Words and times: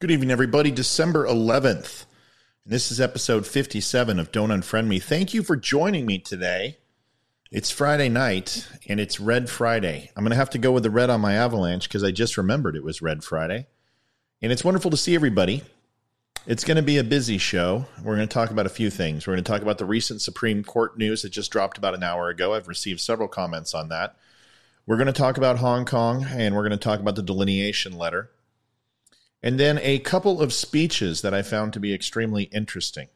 Good 0.00 0.12
evening, 0.12 0.30
everybody. 0.30 0.70
December 0.70 1.26
11th. 1.26 2.06
And 2.64 2.72
this 2.72 2.90
is 2.90 3.02
episode 3.02 3.46
57 3.46 4.18
of 4.18 4.32
Don't 4.32 4.48
Unfriend 4.48 4.86
Me. 4.86 4.98
Thank 4.98 5.34
you 5.34 5.42
for 5.42 5.56
joining 5.56 6.06
me 6.06 6.18
today. 6.18 6.78
It's 7.50 7.70
Friday 7.70 8.08
night 8.08 8.66
and 8.88 8.98
it's 8.98 9.20
Red 9.20 9.50
Friday. 9.50 10.10
I'm 10.16 10.24
going 10.24 10.30
to 10.30 10.36
have 10.36 10.48
to 10.50 10.58
go 10.58 10.72
with 10.72 10.84
the 10.84 10.90
red 10.90 11.10
on 11.10 11.20
my 11.20 11.34
avalanche 11.34 11.86
because 11.86 12.02
I 12.02 12.12
just 12.12 12.38
remembered 12.38 12.76
it 12.76 12.82
was 12.82 13.02
Red 13.02 13.22
Friday. 13.22 13.66
And 14.40 14.50
it's 14.50 14.64
wonderful 14.64 14.90
to 14.90 14.96
see 14.96 15.14
everybody. 15.14 15.64
It's 16.46 16.64
going 16.64 16.78
to 16.78 16.82
be 16.82 16.96
a 16.96 17.04
busy 17.04 17.36
show. 17.36 17.84
We're 18.02 18.16
going 18.16 18.26
to 18.26 18.32
talk 18.32 18.50
about 18.50 18.64
a 18.64 18.70
few 18.70 18.88
things. 18.88 19.26
We're 19.26 19.34
going 19.34 19.44
to 19.44 19.52
talk 19.52 19.60
about 19.60 19.76
the 19.76 19.84
recent 19.84 20.22
Supreme 20.22 20.64
Court 20.64 20.96
news 20.96 21.20
that 21.20 21.28
just 21.28 21.50
dropped 21.50 21.76
about 21.76 21.92
an 21.92 22.02
hour 22.02 22.30
ago. 22.30 22.54
I've 22.54 22.68
received 22.68 23.00
several 23.00 23.28
comments 23.28 23.74
on 23.74 23.90
that. 23.90 24.16
We're 24.86 24.96
going 24.96 25.08
to 25.08 25.12
talk 25.12 25.36
about 25.36 25.58
Hong 25.58 25.84
Kong 25.84 26.24
and 26.24 26.54
we're 26.54 26.66
going 26.66 26.70
to 26.70 26.78
talk 26.78 27.00
about 27.00 27.16
the 27.16 27.22
declination 27.22 27.98
letter. 27.98 28.30
And 29.42 29.58
then 29.58 29.78
a 29.82 29.98
couple 30.00 30.40
of 30.40 30.52
speeches 30.52 31.22
that 31.22 31.32
I 31.32 31.42
found 31.42 31.72
to 31.72 31.80
be 31.80 31.94
extremely 31.94 32.44
interesting 32.44 33.08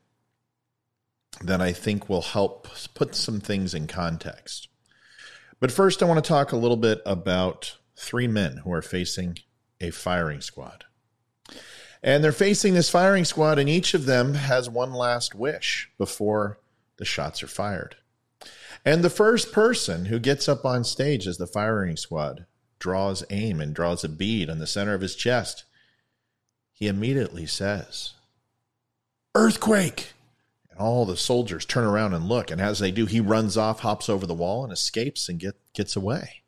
that 1.42 1.60
I 1.60 1.72
think 1.72 2.08
will 2.08 2.22
help 2.22 2.68
put 2.94 3.14
some 3.14 3.40
things 3.40 3.74
in 3.74 3.86
context. 3.86 4.68
But 5.60 5.72
first, 5.72 6.02
I 6.02 6.06
want 6.06 6.22
to 6.22 6.28
talk 6.28 6.52
a 6.52 6.56
little 6.56 6.76
bit 6.76 7.02
about 7.04 7.76
three 7.96 8.26
men 8.26 8.58
who 8.58 8.72
are 8.72 8.82
facing 8.82 9.38
a 9.80 9.90
firing 9.90 10.40
squad. 10.40 10.84
And 12.02 12.22
they're 12.22 12.32
facing 12.32 12.74
this 12.74 12.90
firing 12.90 13.24
squad, 13.24 13.58
and 13.58 13.68
each 13.68 13.94
of 13.94 14.06
them 14.06 14.34
has 14.34 14.68
one 14.68 14.92
last 14.92 15.34
wish 15.34 15.90
before 15.98 16.58
the 16.98 17.04
shots 17.04 17.42
are 17.42 17.48
fired. 17.48 17.96
And 18.84 19.02
the 19.02 19.10
first 19.10 19.52
person 19.52 20.06
who 20.06 20.18
gets 20.18 20.48
up 20.48 20.64
on 20.64 20.84
stage 20.84 21.26
as 21.26 21.38
the 21.38 21.46
firing 21.46 21.96
squad 21.96 22.46
draws 22.78 23.24
aim 23.30 23.60
and 23.60 23.74
draws 23.74 24.04
a 24.04 24.08
bead 24.08 24.50
on 24.50 24.58
the 24.58 24.66
center 24.66 24.92
of 24.92 25.00
his 25.00 25.16
chest 25.16 25.64
he 26.74 26.88
immediately 26.88 27.46
says, 27.46 28.12
Earthquake! 29.34 30.12
And 30.70 30.80
all 30.80 31.06
the 31.06 31.16
soldiers 31.16 31.64
turn 31.64 31.84
around 31.84 32.14
and 32.14 32.28
look. 32.28 32.50
And 32.50 32.60
as 32.60 32.80
they 32.80 32.90
do, 32.90 33.06
he 33.06 33.20
runs 33.20 33.56
off, 33.56 33.80
hops 33.80 34.08
over 34.08 34.26
the 34.26 34.34
wall, 34.34 34.64
and 34.64 34.72
escapes 34.72 35.28
and 35.28 35.38
get, 35.38 35.54
gets 35.72 35.94
away. 35.94 36.42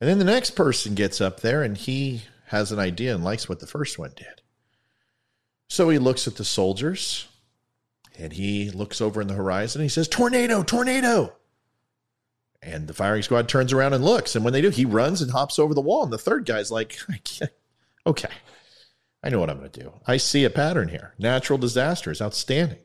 And 0.00 0.10
then 0.10 0.18
the 0.18 0.24
next 0.24 0.50
person 0.50 0.94
gets 0.94 1.22
up 1.22 1.40
there 1.40 1.62
and 1.62 1.78
he 1.78 2.24
has 2.48 2.70
an 2.70 2.78
idea 2.78 3.14
and 3.14 3.24
likes 3.24 3.48
what 3.48 3.60
the 3.60 3.66
first 3.66 3.98
one 3.98 4.12
did. 4.14 4.42
So 5.68 5.88
he 5.88 5.98
looks 5.98 6.28
at 6.28 6.36
the 6.36 6.44
soldiers 6.44 7.26
and 8.18 8.34
he 8.34 8.70
looks 8.70 9.00
over 9.00 9.22
in 9.22 9.28
the 9.28 9.34
horizon 9.34 9.80
and 9.80 9.86
he 9.86 9.92
says, 9.92 10.08
Tornado, 10.08 10.62
tornado. 10.62 11.32
And 12.64 12.88
the 12.88 12.94
firing 12.94 13.22
squad 13.22 13.48
turns 13.48 13.72
around 13.72 13.92
and 13.92 14.04
looks. 14.04 14.34
And 14.34 14.44
when 14.44 14.54
they 14.54 14.62
do, 14.62 14.70
he 14.70 14.86
runs 14.86 15.20
and 15.20 15.30
hops 15.30 15.58
over 15.58 15.74
the 15.74 15.82
wall. 15.82 16.02
And 16.02 16.12
the 16.12 16.18
third 16.18 16.46
guy's 16.46 16.70
like, 16.70 16.98
okay, 18.06 18.30
I 19.22 19.28
know 19.28 19.38
what 19.38 19.50
I'm 19.50 19.58
going 19.58 19.70
to 19.70 19.80
do. 19.80 19.92
I 20.06 20.16
see 20.16 20.44
a 20.44 20.50
pattern 20.50 20.88
here. 20.88 21.12
Natural 21.18 21.58
disaster 21.58 22.10
is 22.10 22.22
outstanding. 22.22 22.78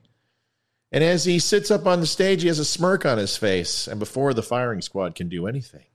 And 0.91 1.03
as 1.03 1.23
he 1.23 1.39
sits 1.39 1.71
up 1.71 1.85
on 1.85 2.01
the 2.01 2.07
stage, 2.07 2.41
he 2.41 2.47
has 2.49 2.59
a 2.59 2.65
smirk 2.65 3.05
on 3.05 3.17
his 3.17 3.37
face. 3.37 3.87
And 3.87 3.99
before 3.99 4.33
the 4.33 4.43
firing 4.43 4.81
squad 4.81 5.15
can 5.15 5.29
do 5.29 5.47
anything, 5.47 5.85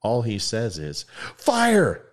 all 0.00 0.22
he 0.22 0.38
says 0.38 0.78
is, 0.78 1.04
Fire! 1.36 2.04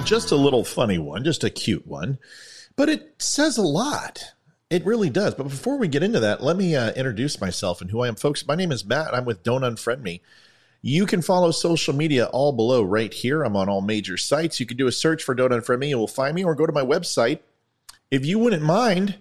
Well, 0.00 0.06
just 0.06 0.30
a 0.30 0.36
little 0.36 0.64
funny 0.64 0.96
one, 0.96 1.24
just 1.24 1.44
a 1.44 1.50
cute 1.50 1.86
one, 1.86 2.18
but 2.74 2.88
it 2.88 3.16
says 3.18 3.58
a 3.58 3.62
lot. 3.62 4.32
It 4.70 4.86
really 4.86 5.10
does. 5.10 5.34
But 5.34 5.42
before 5.42 5.76
we 5.76 5.88
get 5.88 6.02
into 6.02 6.20
that, 6.20 6.42
let 6.42 6.56
me 6.56 6.74
uh, 6.74 6.92
introduce 6.92 7.38
myself 7.38 7.82
and 7.82 7.90
who 7.90 8.00
I 8.00 8.08
am, 8.08 8.14
folks. 8.14 8.46
My 8.46 8.54
name 8.54 8.72
is 8.72 8.82
Matt. 8.82 9.12
I'm 9.12 9.26
with 9.26 9.42
Don't 9.42 9.60
Unfriend 9.60 10.00
Me. 10.00 10.22
You 10.80 11.04
can 11.04 11.20
follow 11.20 11.50
social 11.50 11.94
media 11.94 12.24
all 12.24 12.52
below 12.52 12.82
right 12.82 13.12
here. 13.12 13.42
I'm 13.42 13.56
on 13.56 13.68
all 13.68 13.82
major 13.82 14.16
sites. 14.16 14.58
You 14.58 14.64
can 14.64 14.78
do 14.78 14.86
a 14.86 14.92
search 14.92 15.22
for 15.22 15.34
Don't 15.34 15.50
Unfriend 15.50 15.80
Me. 15.80 15.90
You 15.90 15.98
will 15.98 16.08
find 16.08 16.34
me 16.34 16.44
or 16.44 16.54
go 16.54 16.64
to 16.64 16.72
my 16.72 16.80
website. 16.80 17.40
If 18.10 18.24
you 18.24 18.38
wouldn't 18.38 18.62
mind 18.62 19.18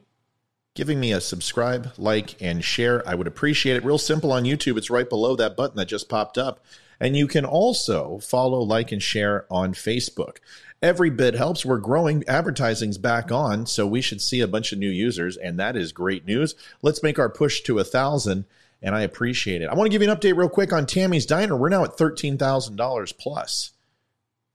giving 0.76 1.02
me 1.02 1.12
a 1.12 1.20
subscribe, 1.20 1.92
like, 1.98 2.42
and 2.42 2.64
share, 2.64 3.06
I 3.06 3.16
would 3.16 3.28
appreciate 3.28 3.76
it. 3.76 3.84
Real 3.84 3.98
simple 3.98 4.32
on 4.32 4.46
YouTube. 4.46 4.78
It's 4.78 4.90
right 4.90 5.10
below 5.10 5.36
that 5.36 5.58
button 5.58 5.76
that 5.76 5.88
just 5.88 6.08
popped 6.08 6.38
up. 6.38 6.64
And 7.00 7.16
you 7.16 7.28
can 7.28 7.46
also 7.46 8.20
follow, 8.20 8.60
like, 8.62 8.92
and 8.92 9.02
share 9.02 9.46
on 9.50 9.74
Facebook. 9.74 10.38
Every 10.82 11.10
bit 11.10 11.36
helps. 11.36 11.66
We're 11.66 11.78
growing. 11.78 12.24
Advertising's 12.28 12.98
back 12.98 13.32
on, 13.32 13.66
so 13.66 13.86
we 13.86 14.02
should 14.02 14.22
see 14.22 14.42
a 14.42 14.48
bunch 14.48 14.72
of 14.72 14.80
new 14.80 14.90
users, 14.90 15.38
and 15.38 15.60
that 15.60 15.76
is 15.76 15.92
great 15.92 16.26
news. 16.26 16.56
Let's 16.82 17.04
make 17.04 17.20
our 17.20 17.30
push 17.30 17.62
to 17.62 17.80
a 17.80 17.84
thousand, 17.84 18.46
and 18.82 18.96
I 18.96 19.02
appreciate 19.02 19.62
it. 19.62 19.70
I 19.70 19.76
want 19.76 19.88
to 19.88 19.92
give 19.92 20.02
you 20.02 20.10
an 20.10 20.18
update 20.18 20.38
real 20.38 20.50
quick 20.50 20.72
on 20.72 20.86
Tammy's 20.86 21.26
Diner. 21.26 21.56
We're 21.58 21.70
now 21.70 21.84
at 21.84 21.98
thirteen 21.98 22.38
thousand 22.38 22.78
dollars 22.78 23.12
plus. 23.12 23.72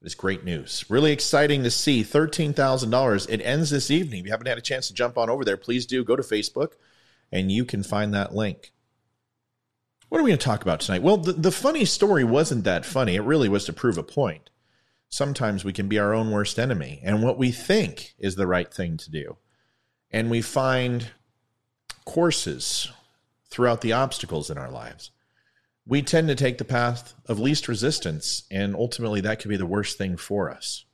It's 0.05 0.15
great 0.15 0.45
news. 0.45 0.85
Really 0.91 1.13
exciting 1.13 1.63
to 1.63 1.71
see 1.71 2.05
$13,000. 2.05 3.31
It 3.31 3.41
ends 3.41 3.71
this 3.71 3.91
evening. 3.91 4.21
If 4.21 4.27
you 4.27 4.33
haven't 4.33 4.49
had 4.49 4.59
a 4.59 4.61
chance 4.61 4.89
to 4.89 4.95
jump 4.95 5.17
on 5.17 5.31
over 5.31 5.47
there, 5.47 5.57
please 5.57 5.87
do 5.87 6.05
go 6.05 6.15
to 6.15 6.23
Facebook 6.23 6.73
and 7.33 7.51
you 7.51 7.65
can 7.65 7.83
find 7.83 8.13
that 8.13 8.35
link. 8.35 8.74
What 10.15 10.21
are 10.21 10.23
we 10.23 10.31
going 10.31 10.39
to 10.39 10.45
talk 10.45 10.63
about 10.63 10.79
tonight? 10.79 11.03
Well, 11.03 11.17
the, 11.17 11.33
the 11.33 11.51
funny 11.51 11.85
story 11.85 12.23
wasn't 12.23 12.63
that 12.63 12.87
funny. 12.87 13.17
It 13.17 13.23
really 13.23 13.49
was 13.49 13.65
to 13.65 13.73
prove 13.73 13.99
a 13.99 14.05
point. 14.05 14.49
Sometimes 15.09 15.65
we 15.65 15.73
can 15.73 15.89
be 15.89 15.99
our 15.99 16.15
own 16.15 16.31
worst 16.31 16.57
enemy 16.57 17.01
and 17.03 17.21
what 17.21 17.37
we 17.37 17.51
think 17.51 18.15
is 18.17 18.37
the 18.37 18.47
right 18.47 18.73
thing 18.73 18.97
to 18.99 19.11
do. 19.11 19.39
And 20.13 20.31
we 20.31 20.41
find 20.41 21.11
courses 22.05 22.93
throughout 23.51 23.81
the 23.81 23.93
obstacles 23.93 24.51
in 24.51 24.57
our 24.57 24.71
lives. 24.71 25.11
We 25.85 26.01
tend 26.01 26.29
to 26.29 26.37
take 26.37 26.59
the 26.59 26.65
path 26.65 27.15
of 27.27 27.41
least 27.41 27.67
resistance, 27.67 28.45
and 28.53 28.77
ultimately 28.77 29.21
that 29.23 29.41
could 29.41 29.49
be 29.49 29.57
the 29.57 29.67
worst 29.67 29.99
thing 29.99 30.17
for 30.17 30.49
us. 30.49 30.85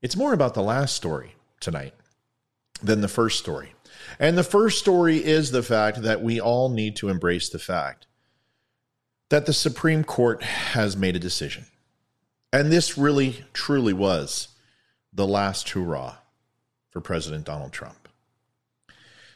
It's 0.00 0.16
more 0.16 0.32
about 0.32 0.54
the 0.54 0.62
last 0.62 0.94
story 0.94 1.34
tonight 1.58 1.94
than 2.80 3.00
the 3.00 3.08
first 3.08 3.36
story. 3.40 3.72
And 4.18 4.36
the 4.36 4.42
first 4.42 4.78
story 4.78 5.24
is 5.24 5.50
the 5.50 5.62
fact 5.62 6.02
that 6.02 6.22
we 6.22 6.40
all 6.40 6.68
need 6.68 6.96
to 6.96 7.08
embrace 7.08 7.48
the 7.48 7.58
fact 7.58 8.06
that 9.28 9.46
the 9.46 9.52
Supreme 9.52 10.04
Court 10.04 10.42
has 10.42 10.96
made 10.96 11.14
a 11.14 11.20
decision. 11.20 11.66
And 12.52 12.72
this 12.72 12.96
really, 12.96 13.44
truly 13.52 13.92
was 13.92 14.48
the 15.12 15.26
last 15.26 15.68
hurrah 15.70 16.16
for 16.90 17.00
President 17.00 17.44
Donald 17.44 17.72
Trump. 17.72 18.08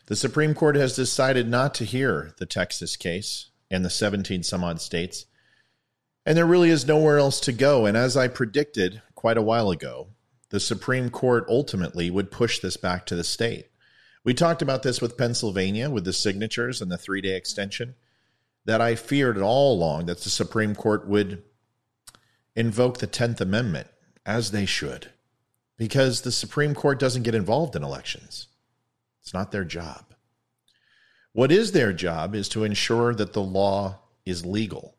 The 0.07 0.17
Supreme 0.17 0.55
Court 0.55 0.77
has 0.77 0.97
decided 0.97 1.49
not 1.49 1.75
to 1.75 1.85
hear 1.85 2.35
the 2.39 2.47
Texas 2.47 2.97
case 2.97 3.51
and 3.71 3.85
the 3.85 3.91
17 3.91 4.43
some 4.43 4.65
odd 4.65 4.81
states. 4.81 5.27
And 6.27 6.37
there 6.37 6.47
really 6.47 6.71
is 6.71 6.87
nowhere 6.87 7.19
else 7.19 7.41
to 7.41 7.53
go. 7.53 7.87
And 7.87 7.97
as 7.97 8.17
I 8.17 8.29
predicted 8.29 9.03
quite 9.15 9.37
a 9.37 9.43
while 9.43 9.71
ago, 9.71 10.09
the 10.51 10.61
Supreme 10.61 11.11
Court 11.11 11.45
ultimately 11.49 12.11
would 12.11 12.31
push 12.31 12.59
this 12.59 12.77
back 12.77 13.07
to 13.07 13.17
the 13.17 13.25
state. 13.25 13.67
We 14.25 14.35
talked 14.35 14.63
about 14.63 14.83
this 14.83 15.01
with 15.01 15.19
Pennsylvania 15.19 15.91
with 15.91 16.05
the 16.05 16.13
signatures 16.13 16.81
and 16.81 16.91
the 16.91 16.99
three 16.99 17.21
day 17.21 17.37
extension. 17.37 17.95
That 18.65 18.81
I 18.81 18.95
feared 18.95 19.39
all 19.39 19.75
along 19.75 20.07
that 20.07 20.21
the 20.21 20.31
Supreme 20.31 20.77
Court 20.77 21.09
would 21.09 21.43
invoke 22.55 22.99
the 22.99 23.09
10th 23.09 23.41
Amendment, 23.41 23.89
as 24.25 24.53
they 24.53 24.67
should, 24.67 25.11
because 25.77 26.21
the 26.21 26.31
Supreme 26.31 26.75
Court 26.75 27.01
doesn't 27.01 27.25
get 27.25 27.35
involved 27.35 27.75
in 27.75 27.83
elections. 27.83 28.47
It's 29.21 29.35
not 29.35 29.51
their 29.51 29.65
job. 29.65 30.15
What 31.33 31.51
is 31.51 31.73
their 31.73 31.93
job 31.93 32.35
is 32.37 32.49
to 32.51 32.63
ensure 32.63 33.15
that 33.15 33.33
the 33.33 33.43
law 33.43 33.99
is 34.25 34.47
legal. 34.47 34.95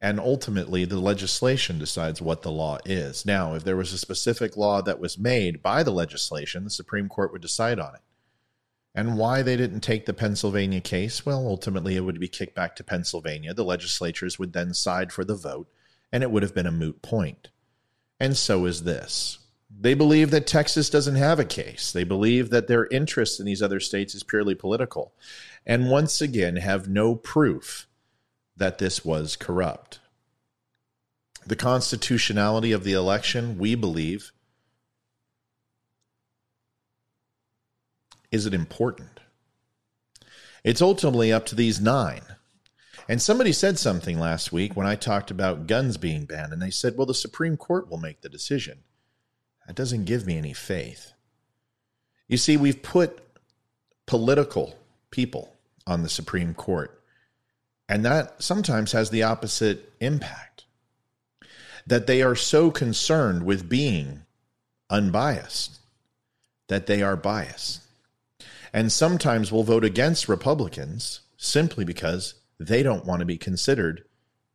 And 0.00 0.20
ultimately, 0.20 0.84
the 0.84 1.00
legislation 1.00 1.78
decides 1.78 2.20
what 2.20 2.42
the 2.42 2.50
law 2.50 2.78
is. 2.84 3.24
Now, 3.24 3.54
if 3.54 3.64
there 3.64 3.76
was 3.76 3.92
a 3.92 3.98
specific 3.98 4.56
law 4.56 4.82
that 4.82 5.00
was 5.00 5.18
made 5.18 5.62
by 5.62 5.82
the 5.82 5.90
legislation, 5.90 6.64
the 6.64 6.70
Supreme 6.70 7.08
Court 7.08 7.32
would 7.32 7.42
decide 7.42 7.78
on 7.78 7.94
it. 7.94 8.02
And 8.94 9.18
why 9.18 9.42
they 9.42 9.56
didn't 9.56 9.80
take 9.80 10.06
the 10.06 10.14
Pennsylvania 10.14 10.80
case? 10.80 11.24
Well, 11.24 11.46
ultimately, 11.46 11.96
it 11.96 12.00
would 12.00 12.20
be 12.20 12.28
kicked 12.28 12.54
back 12.54 12.76
to 12.76 12.84
Pennsylvania. 12.84 13.54
The 13.54 13.64
legislatures 13.64 14.38
would 14.38 14.52
then 14.52 14.74
side 14.74 15.12
for 15.12 15.24
the 15.24 15.34
vote, 15.34 15.68
and 16.12 16.22
it 16.22 16.30
would 16.30 16.42
have 16.42 16.54
been 16.54 16.66
a 16.66 16.72
moot 16.72 17.02
point. 17.02 17.48
And 18.18 18.36
so 18.36 18.64
is 18.64 18.84
this. 18.84 19.38
They 19.70 19.94
believe 19.94 20.30
that 20.30 20.46
Texas 20.46 20.88
doesn't 20.88 21.16
have 21.16 21.38
a 21.38 21.44
case. 21.44 21.92
They 21.92 22.04
believe 22.04 22.50
that 22.50 22.68
their 22.68 22.86
interest 22.86 23.40
in 23.40 23.46
these 23.46 23.62
other 23.62 23.80
states 23.80 24.14
is 24.14 24.22
purely 24.22 24.54
political. 24.54 25.12
And 25.66 25.90
once 25.90 26.20
again, 26.20 26.56
have 26.56 26.88
no 26.88 27.14
proof 27.14 27.86
that 28.56 28.78
this 28.78 29.04
was 29.04 29.36
corrupt. 29.36 30.00
The 31.46 31.56
constitutionality 31.56 32.72
of 32.72 32.84
the 32.84 32.94
election, 32.94 33.58
we 33.58 33.74
believe, 33.74 34.32
is 38.32 38.46
it 38.46 38.54
important? 38.54 39.20
It's 40.64 40.82
ultimately 40.82 41.32
up 41.32 41.46
to 41.46 41.54
these 41.54 41.80
nine. 41.80 42.22
And 43.08 43.22
somebody 43.22 43.52
said 43.52 43.78
something 43.78 44.18
last 44.18 44.50
week 44.50 44.76
when 44.76 44.86
I 44.86 44.96
talked 44.96 45.30
about 45.30 45.68
guns 45.68 45.96
being 45.96 46.24
banned, 46.24 46.52
and 46.52 46.60
they 46.60 46.70
said, 46.70 46.96
well, 46.96 47.06
the 47.06 47.14
Supreme 47.14 47.56
Court 47.56 47.88
will 47.88 47.98
make 47.98 48.22
the 48.22 48.28
decision. 48.28 48.80
That 49.66 49.76
doesn't 49.76 50.06
give 50.06 50.26
me 50.26 50.36
any 50.36 50.52
faith. 50.52 51.12
You 52.26 52.36
see, 52.36 52.56
we've 52.56 52.82
put 52.82 53.20
political 54.06 54.76
people 55.12 55.54
on 55.86 56.02
the 56.02 56.08
Supreme 56.08 56.52
Court 56.52 57.00
and 57.88 58.04
that 58.04 58.42
sometimes 58.42 58.92
has 58.92 59.10
the 59.10 59.22
opposite 59.22 59.92
impact. 60.00 60.64
That 61.86 62.06
they 62.06 62.22
are 62.22 62.34
so 62.34 62.70
concerned 62.70 63.44
with 63.44 63.68
being 63.68 64.22
unbiased 64.90 65.78
that 66.68 66.86
they 66.86 67.02
are 67.02 67.16
biased 67.16 67.82
and 68.72 68.90
sometimes 68.90 69.50
will 69.50 69.62
vote 69.62 69.84
against 69.84 70.28
Republicans 70.28 71.20
simply 71.36 71.84
because 71.84 72.34
they 72.58 72.82
don't 72.82 73.04
want 73.04 73.20
to 73.20 73.26
be 73.26 73.38
considered 73.38 74.04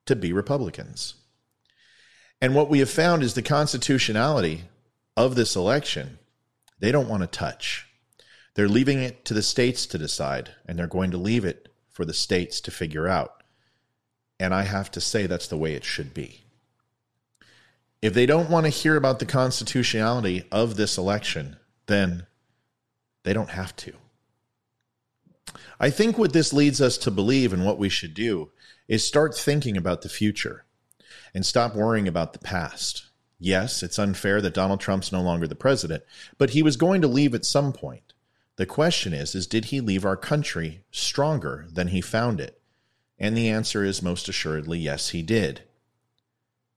to 0.06 0.16
be 0.16 0.33
Republicans. 0.33 1.16
And 2.42 2.56
what 2.56 2.69
we 2.69 2.80
have 2.80 2.89
found 2.89 3.24
is 3.24 3.33
the 3.33 3.42
constitutionality 3.42 4.63
of 5.16 5.36
this 5.36 5.56
election, 5.56 6.19
they 6.80 6.92
don't 6.92 7.10
want 7.10 7.22
to 7.22 7.28
touch. 7.28 7.88
They're 8.56 8.68
leaving 8.68 9.00
it 9.00 9.24
to 9.25 9.33
the 9.33 9.44
states 9.44 9.86
to 9.88 9.98
decide, 9.98 10.51
and 10.68 10.78
they're 10.78 10.88
going 10.88 11.12
to 11.12 11.18
leave 11.18 11.45
it 11.45 11.70
for 11.92 12.06
the 12.06 12.14
states 12.14 12.62
to 12.62 12.72
figure 12.72 13.08
out. 13.08 13.44
And 14.40 14.54
I 14.54 14.64
have 14.64 14.90
to 14.92 15.02
say 15.02 15.28
that's 15.28 15.48
the 15.48 15.58
way 15.58 15.74
it 15.74 15.86
should 15.86 16.14
be. 16.14 16.44
If 18.02 18.14
they 18.14 18.26
don't 18.26 18.50
want 18.50 18.66
to 18.66 18.72
hear 18.72 18.96
about 18.96 19.20
the 19.20 19.26
constitutionality 19.26 20.44
of 20.52 20.76
this 20.76 20.98
election, 20.98 21.58
then 21.86 22.26
they 23.24 23.34
don't 23.34 23.52
have 23.52 23.76
to. 23.78 23.94
I 25.80 25.90
think 25.90 26.18
what 26.18 26.34
this 26.34 26.54
leads 26.54 26.82
us 26.82 26.98
to 27.00 27.12
believe 27.12 27.54
and 27.54 27.66
what 27.66 27.78
we 27.78 27.90
should 27.90 28.14
do 28.14 28.52
is 28.88 29.06
start 29.06 29.36
thinking 29.38 29.78
about 29.78 30.02
the 30.02 30.10
future 30.10 30.66
and 31.34 31.46
stop 31.46 31.76
worrying 31.76 32.08
about 32.08 32.34
the 32.34 32.40
past. 32.40 33.08
Yes, 33.40 33.82
it's 33.82 34.00
unfair 34.00 34.42
that 34.42 34.54
Donald 34.54 34.80
Trump's 34.80 35.12
no 35.12 35.22
longer 35.22 35.48
the 35.48 35.56
president, 35.56 36.04
but 36.38 36.52
he 36.52 36.62
was 36.62 36.76
going 36.76 37.02
to 37.02 37.08
leave 37.08 37.34
at 37.34 37.46
some 37.46 37.74
point. 37.74 38.14
The 38.62 38.68
question 38.68 39.12
is 39.12 39.34
is 39.34 39.48
did 39.48 39.66
he 39.66 39.81
leave 39.81 40.06
our 40.06 40.16
country 40.16 40.84
stronger 40.92 41.66
than 41.74 41.88
he 41.88 42.00
found 42.00 42.40
it? 42.40 42.62
And 43.18 43.36
the 43.36 43.50
answer 43.50 43.84
is 43.84 44.04
most 44.04 44.30
assuredly 44.30 44.78
yes, 44.78 45.10
he 45.10 45.24
did. 45.24 45.63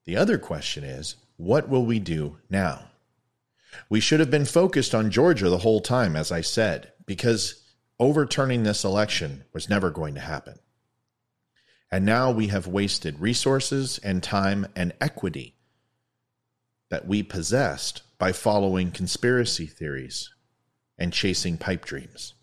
The 0.07 0.17
other 0.17 0.39
question 0.39 0.83
is 0.83 1.17
what 1.37 1.69
will 1.69 1.85
we 1.85 1.99
do 1.99 2.39
now? 2.49 2.87
We 3.91 4.01
should 4.01 4.19
have 4.21 4.31
been 4.31 4.47
focused 4.47 4.95
on 4.95 5.11
Georgia 5.11 5.51
the 5.51 5.59
whole 5.59 5.83
time, 5.83 6.17
as 6.17 6.33
I 6.33 6.41
said, 6.41 6.91
because 7.05 7.63
overturning 8.01 8.63
this 8.63 8.83
election 8.83 9.45
was 9.53 9.69
never 9.69 9.91
going 9.91 10.15
to 10.15 10.21
happen. 10.21 10.61
And 11.93 12.07
now 12.07 12.31
we 12.31 12.47
have 12.47 12.67
wasted 12.67 13.21
resources 13.21 13.99
and 13.99 14.23
time 14.23 14.69
and 14.75 14.95
equity 15.03 15.57
that 16.89 17.07
we 17.07 17.23
possessed 17.23 18.01
by 18.17 18.33
following 18.33 18.91
conspiracy 18.91 19.67
theories 19.67 20.34
and 20.99 21.12
chasing 21.12 21.58
pipe 21.58 21.85
dreams. 21.85 22.35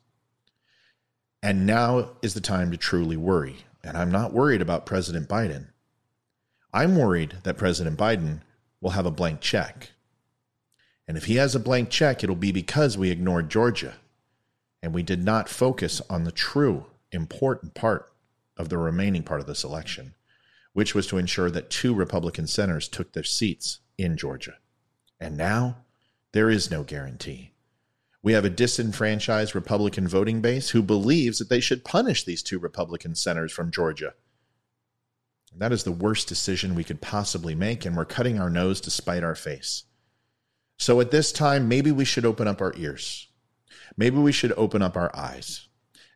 And 1.43 1.65
now 1.65 2.11
is 2.21 2.33
the 2.33 2.41
time 2.41 2.71
to 2.71 2.77
truly 2.77 3.17
worry. 3.17 3.65
And 3.83 3.97
I'm 3.97 4.11
not 4.11 4.33
worried 4.33 4.61
about 4.61 4.85
President 4.85 5.27
Biden. 5.27 5.67
I'm 6.73 6.95
worried 6.95 7.37
that 7.43 7.57
President 7.57 7.97
Biden 7.97 8.41
will 8.79 8.91
have 8.91 9.05
a 9.05 9.11
blank 9.11 9.41
check. 9.41 9.91
And 11.07 11.17
if 11.17 11.25
he 11.25 11.35
has 11.35 11.55
a 11.55 11.59
blank 11.59 11.89
check, 11.89 12.23
it'll 12.23 12.35
be 12.35 12.51
because 12.51 12.97
we 12.97 13.11
ignored 13.11 13.49
Georgia 13.49 13.95
and 14.81 14.93
we 14.93 15.03
did 15.03 15.23
not 15.23 15.49
focus 15.49 16.01
on 16.09 16.23
the 16.23 16.31
true 16.31 16.85
important 17.11 17.73
part 17.73 18.11
of 18.57 18.69
the 18.69 18.77
remaining 18.77 19.23
part 19.23 19.41
of 19.41 19.47
this 19.47 19.63
election, 19.63 20.13
which 20.73 20.95
was 20.95 21.07
to 21.07 21.17
ensure 21.17 21.51
that 21.51 21.69
two 21.69 21.93
Republican 21.93 22.47
senators 22.47 22.87
took 22.87 23.13
their 23.13 23.23
seats 23.23 23.79
in 23.97 24.17
Georgia. 24.17 24.55
And 25.19 25.37
now 25.37 25.77
there 26.31 26.49
is 26.49 26.71
no 26.71 26.83
guarantee. 26.83 27.50
We 28.23 28.33
have 28.33 28.45
a 28.45 28.49
disenfranchised 28.49 29.55
Republican 29.55 30.07
voting 30.07 30.41
base 30.41 30.69
who 30.69 30.83
believes 30.83 31.39
that 31.39 31.49
they 31.49 31.59
should 31.59 31.83
punish 31.83 32.23
these 32.23 32.43
two 32.43 32.59
Republican 32.59 33.15
senators 33.15 33.51
from 33.51 33.71
Georgia. 33.71 34.13
And 35.51 35.61
That 35.61 35.71
is 35.71 35.83
the 35.83 35.91
worst 35.91 36.27
decision 36.27 36.75
we 36.75 36.83
could 36.83 37.01
possibly 37.01 37.55
make, 37.55 37.85
and 37.85 37.97
we're 37.97 38.05
cutting 38.05 38.39
our 38.39 38.49
nose 38.49 38.79
to 38.81 38.91
spite 38.91 39.23
our 39.23 39.35
face. 39.35 39.83
So 40.77 41.01
at 41.01 41.11
this 41.11 41.31
time, 41.31 41.67
maybe 41.67 41.91
we 41.91 42.05
should 42.05 42.25
open 42.25 42.47
up 42.47 42.61
our 42.61 42.73
ears 42.77 43.27
maybe 43.97 44.17
we 44.17 44.31
should 44.31 44.53
open 44.57 44.81
up 44.81 44.95
our 44.95 45.15
eyes 45.15 45.67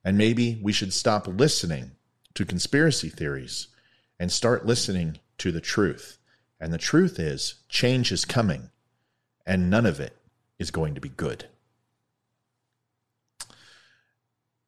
and 0.04 0.18
maybe 0.18 0.60
we 0.62 0.72
should 0.72 0.94
stop 0.94 1.28
listening 1.28 1.92
to 2.34 2.46
conspiracy 2.46 3.10
theories 3.10 3.68
and 4.19 4.31
start 4.31 4.66
listening 4.66 5.19
to 5.38 5.52
the 5.52 5.62
truth. 5.62 6.18
And 6.60 6.72
the 6.72 6.78
truth 6.78 7.19
is, 7.19 7.56
change 7.69 8.12
is 8.12 8.24
coming, 8.24 8.69
and 9.46 9.69
none 9.69 9.86
of 9.86 10.00
it 10.00 10.16
is 10.57 10.72
going 10.72 10.96
to 10.96 11.02
be 11.02 11.10
good. 11.10 11.48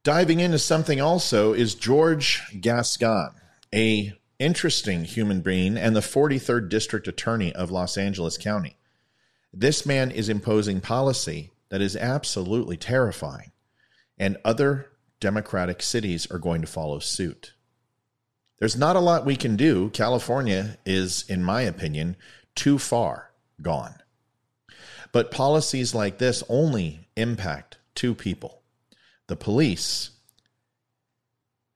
Diving 0.08 0.40
into 0.40 0.58
something 0.58 1.02
also 1.02 1.52
is 1.52 1.76
George 1.76 2.42
Gascon, 2.62 3.32
a 3.76 4.14
interesting 4.40 5.04
human 5.04 5.42
being 5.42 5.76
and 5.76 5.94
the 5.94 6.00
43rd 6.00 6.70
district 6.70 7.10
attorney 7.10 7.54
of 7.54 7.72
Los 7.72 7.98
Angeles 7.98 8.38
County. 8.38 8.78
This 9.52 9.86
man 9.86 10.10
is 10.12 10.30
imposing 10.30 10.80
policy 10.80 11.52
that 11.68 11.82
is 11.82 11.98
absolutely 11.98 12.78
terrifying. 12.78 13.52
And 14.18 14.38
other 14.46 14.88
democratic 15.20 15.82
cities 15.82 16.26
are 16.32 16.40
going 16.40 16.62
to 16.62 16.68
follow 16.68 17.00
suit. 17.00 17.52
There's 18.60 18.78
not 18.78 18.96
a 18.96 19.02
lot 19.02 19.26
we 19.26 19.36
can 19.36 19.58
do. 19.58 19.90
California 19.90 20.78
is, 20.86 21.26
in 21.28 21.44
my 21.44 21.64
opinion, 21.64 22.16
too 22.56 22.80
far 22.80 23.32
gone. 23.62 23.96
But 25.12 25.32
policies 25.32 25.94
like 25.94 26.18
this 26.18 26.46
only 26.48 27.10
impact 27.18 27.80
two 27.94 28.16
people 28.16 28.57
the 29.28 29.36
police 29.36 30.12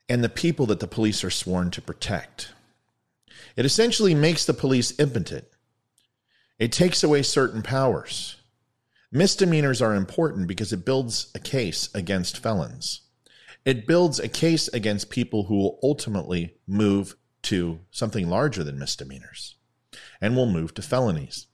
and 0.10 0.24
the 0.24 0.30
people 0.30 0.66
that 0.66 0.80
the 0.80 0.88
police 0.88 1.24
are 1.24 1.30
sworn 1.30 1.72
to 1.72 1.82
protect. 1.82 2.54
It 3.56 3.66
essentially 3.66 4.16
makes 4.16 4.46
the 4.46 4.54
police 4.54 4.98
impotent, 5.00 5.46
it 6.60 6.72
takes 6.72 7.04
away 7.04 7.24
certain 7.24 7.62
powers. 7.62 8.38
Misdemeanors 9.12 9.82
are 9.82 9.96
important 9.96 10.48
because 10.48 10.72
it 10.72 10.86
builds 10.86 11.32
a 11.36 11.40
case 11.40 11.90
against 11.94 12.38
felons. 12.38 13.02
It 13.66 13.86
builds 13.86 14.20
a 14.20 14.30
case 14.30 14.68
against 14.70 15.10
people 15.10 15.44
who 15.44 15.58
will 15.58 15.80
ultimately 15.84 16.56
move 16.66 17.16
to 17.44 17.80
something 17.92 18.30
larger 18.30 18.64
than 18.64 18.80
misdemeanors 18.80 19.56
and 20.22 20.36
will 20.36 20.46
move 20.46 20.74
to 20.76 20.82
felonies. 20.82 21.48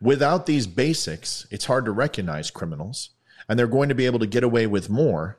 Without 0.00 0.46
these 0.46 0.66
basics, 0.66 1.46
it's 1.50 1.64
hard 1.64 1.84
to 1.86 1.92
recognize 1.92 2.50
criminals, 2.50 3.10
and 3.48 3.58
they're 3.58 3.66
going 3.66 3.88
to 3.88 3.94
be 3.94 4.06
able 4.06 4.18
to 4.18 4.26
get 4.26 4.44
away 4.44 4.66
with 4.66 4.90
more, 4.90 5.38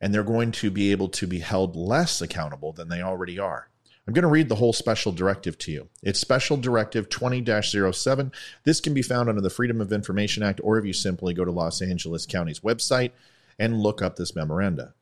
and 0.00 0.12
they're 0.12 0.22
going 0.22 0.52
to 0.52 0.70
be 0.70 0.92
able 0.92 1.08
to 1.08 1.26
be 1.26 1.38
held 1.38 1.76
less 1.76 2.20
accountable 2.20 2.72
than 2.72 2.88
they 2.88 3.02
already 3.02 3.38
are. 3.38 3.68
I'm 4.06 4.14
going 4.14 4.22
to 4.22 4.28
read 4.28 4.48
the 4.48 4.56
whole 4.56 4.72
special 4.72 5.10
directive 5.10 5.58
to 5.58 5.72
you. 5.72 5.88
It's 6.00 6.20
Special 6.20 6.56
Directive 6.56 7.08
20 7.08 7.44
07. 7.92 8.32
This 8.62 8.80
can 8.80 8.94
be 8.94 9.02
found 9.02 9.28
under 9.28 9.40
the 9.40 9.50
Freedom 9.50 9.80
of 9.80 9.92
Information 9.92 10.44
Act, 10.44 10.60
or 10.62 10.78
if 10.78 10.84
you 10.84 10.92
simply 10.92 11.34
go 11.34 11.44
to 11.44 11.50
Los 11.50 11.82
Angeles 11.82 12.24
County's 12.24 12.60
website 12.60 13.10
and 13.58 13.80
look 13.80 14.02
up 14.02 14.16
this 14.16 14.36
memoranda. 14.36 14.94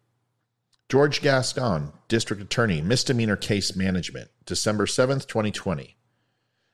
George 0.88 1.20
Gascon, 1.20 1.92
District 2.08 2.42
Attorney, 2.42 2.80
Misdemeanor 2.80 3.36
Case 3.36 3.76
Management, 3.76 4.30
December 4.46 4.86
7th, 4.86 5.26
2020. 5.26 5.96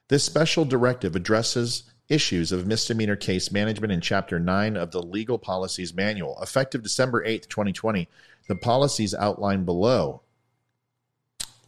This 0.09 0.25
special 0.25 0.65
directive 0.65 1.17
addresses 1.17 1.85
issues 2.11 2.53
of 2.53 2.67
misdemeanor 2.67 3.17
case 3.17 3.51
management 3.51 3.93
in 3.93 4.01
Chapter 4.01 4.39
9 4.39 4.77
of 4.77 4.91
the 4.91 5.03
Legal 5.03 5.39
Policies 5.39 5.95
Manual. 5.95 6.39
Effective 6.43 6.83
December 6.83 7.25
8th, 7.25 7.49
2020, 7.49 8.09
the 8.49 8.57
policies 8.57 9.15
outlined 9.15 9.65
below 9.65 10.23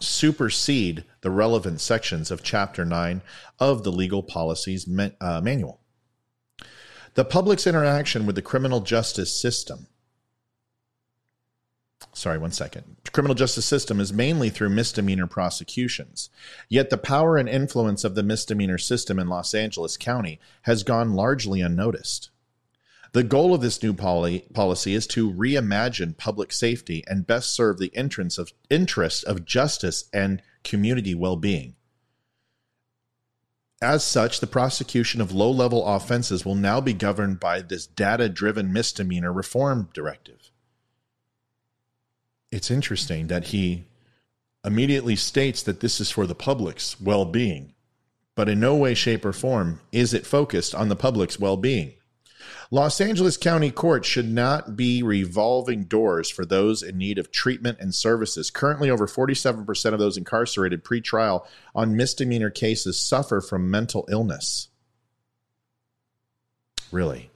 supersede 0.00 1.04
the 1.20 1.30
relevant 1.30 1.80
sections 1.80 2.30
of 2.30 2.42
Chapter 2.42 2.84
9 2.84 3.22
of 3.60 3.84
the 3.84 3.92
Legal 3.92 4.22
Policies 4.22 4.86
uh, 5.20 5.40
Manual. 5.40 5.80
The 7.14 7.24
public's 7.24 7.66
interaction 7.66 8.26
with 8.26 8.34
the 8.34 8.42
criminal 8.42 8.80
justice 8.80 9.32
system. 9.32 9.86
Sorry, 12.14 12.36
one 12.36 12.52
second. 12.52 12.96
Criminal 13.12 13.34
justice 13.34 13.64
system 13.64 13.98
is 13.98 14.12
mainly 14.12 14.50
through 14.50 14.68
misdemeanor 14.68 15.26
prosecutions. 15.26 16.28
Yet 16.68 16.90
the 16.90 16.98
power 16.98 17.38
and 17.38 17.48
influence 17.48 18.04
of 18.04 18.14
the 18.14 18.22
misdemeanor 18.22 18.78
system 18.78 19.18
in 19.18 19.28
Los 19.28 19.54
Angeles 19.54 19.96
County 19.96 20.38
has 20.62 20.82
gone 20.82 21.14
largely 21.14 21.62
unnoticed. 21.62 22.30
The 23.12 23.22
goal 23.22 23.54
of 23.54 23.60
this 23.60 23.82
new 23.82 23.94
poly- 23.94 24.46
policy 24.52 24.94
is 24.94 25.06
to 25.08 25.30
reimagine 25.30 26.16
public 26.16 26.52
safety 26.52 27.02
and 27.06 27.26
best 27.26 27.50
serve 27.50 27.78
the 27.78 27.92
interests 27.94 28.38
of, 28.38 28.52
interests 28.68 29.22
of 29.22 29.44
justice 29.44 30.04
and 30.12 30.42
community 30.64 31.14
well 31.14 31.36
being. 31.36 31.76
As 33.82 34.04
such, 34.04 34.38
the 34.38 34.46
prosecution 34.46 35.20
of 35.20 35.32
low 35.32 35.50
level 35.50 35.84
offenses 35.84 36.44
will 36.44 36.54
now 36.54 36.80
be 36.80 36.92
governed 36.92 37.40
by 37.40 37.62
this 37.62 37.86
data 37.86 38.28
driven 38.28 38.72
misdemeanor 38.72 39.32
reform 39.32 39.88
directive. 39.92 40.51
It's 42.52 42.70
interesting 42.70 43.28
that 43.28 43.46
he 43.46 43.86
immediately 44.62 45.16
states 45.16 45.62
that 45.62 45.80
this 45.80 46.00
is 46.00 46.10
for 46.10 46.26
the 46.26 46.34
public's 46.34 47.00
well 47.00 47.24
being, 47.24 47.72
but 48.36 48.48
in 48.48 48.60
no 48.60 48.76
way, 48.76 48.92
shape, 48.94 49.24
or 49.24 49.32
form 49.32 49.80
is 49.90 50.12
it 50.12 50.26
focused 50.26 50.74
on 50.74 50.88
the 50.88 50.94
public's 50.94 51.40
well 51.40 51.56
being. 51.56 51.94
Los 52.70 53.00
Angeles 53.00 53.36
County 53.36 53.70
Court 53.70 54.04
should 54.04 54.30
not 54.30 54.76
be 54.76 55.02
revolving 55.02 55.84
doors 55.84 56.30
for 56.30 56.44
those 56.44 56.82
in 56.82 56.98
need 56.98 57.18
of 57.18 57.30
treatment 57.30 57.78
and 57.80 57.94
services. 57.94 58.50
Currently, 58.50 58.90
over 58.90 59.06
47% 59.06 59.92
of 59.92 59.98
those 59.98 60.16
incarcerated 60.16 60.84
pretrial 60.84 61.46
on 61.74 61.96
misdemeanor 61.96 62.50
cases 62.50 62.98
suffer 62.98 63.40
from 63.40 63.70
mental 63.70 64.06
illness. 64.10 64.68
Really? 66.90 67.30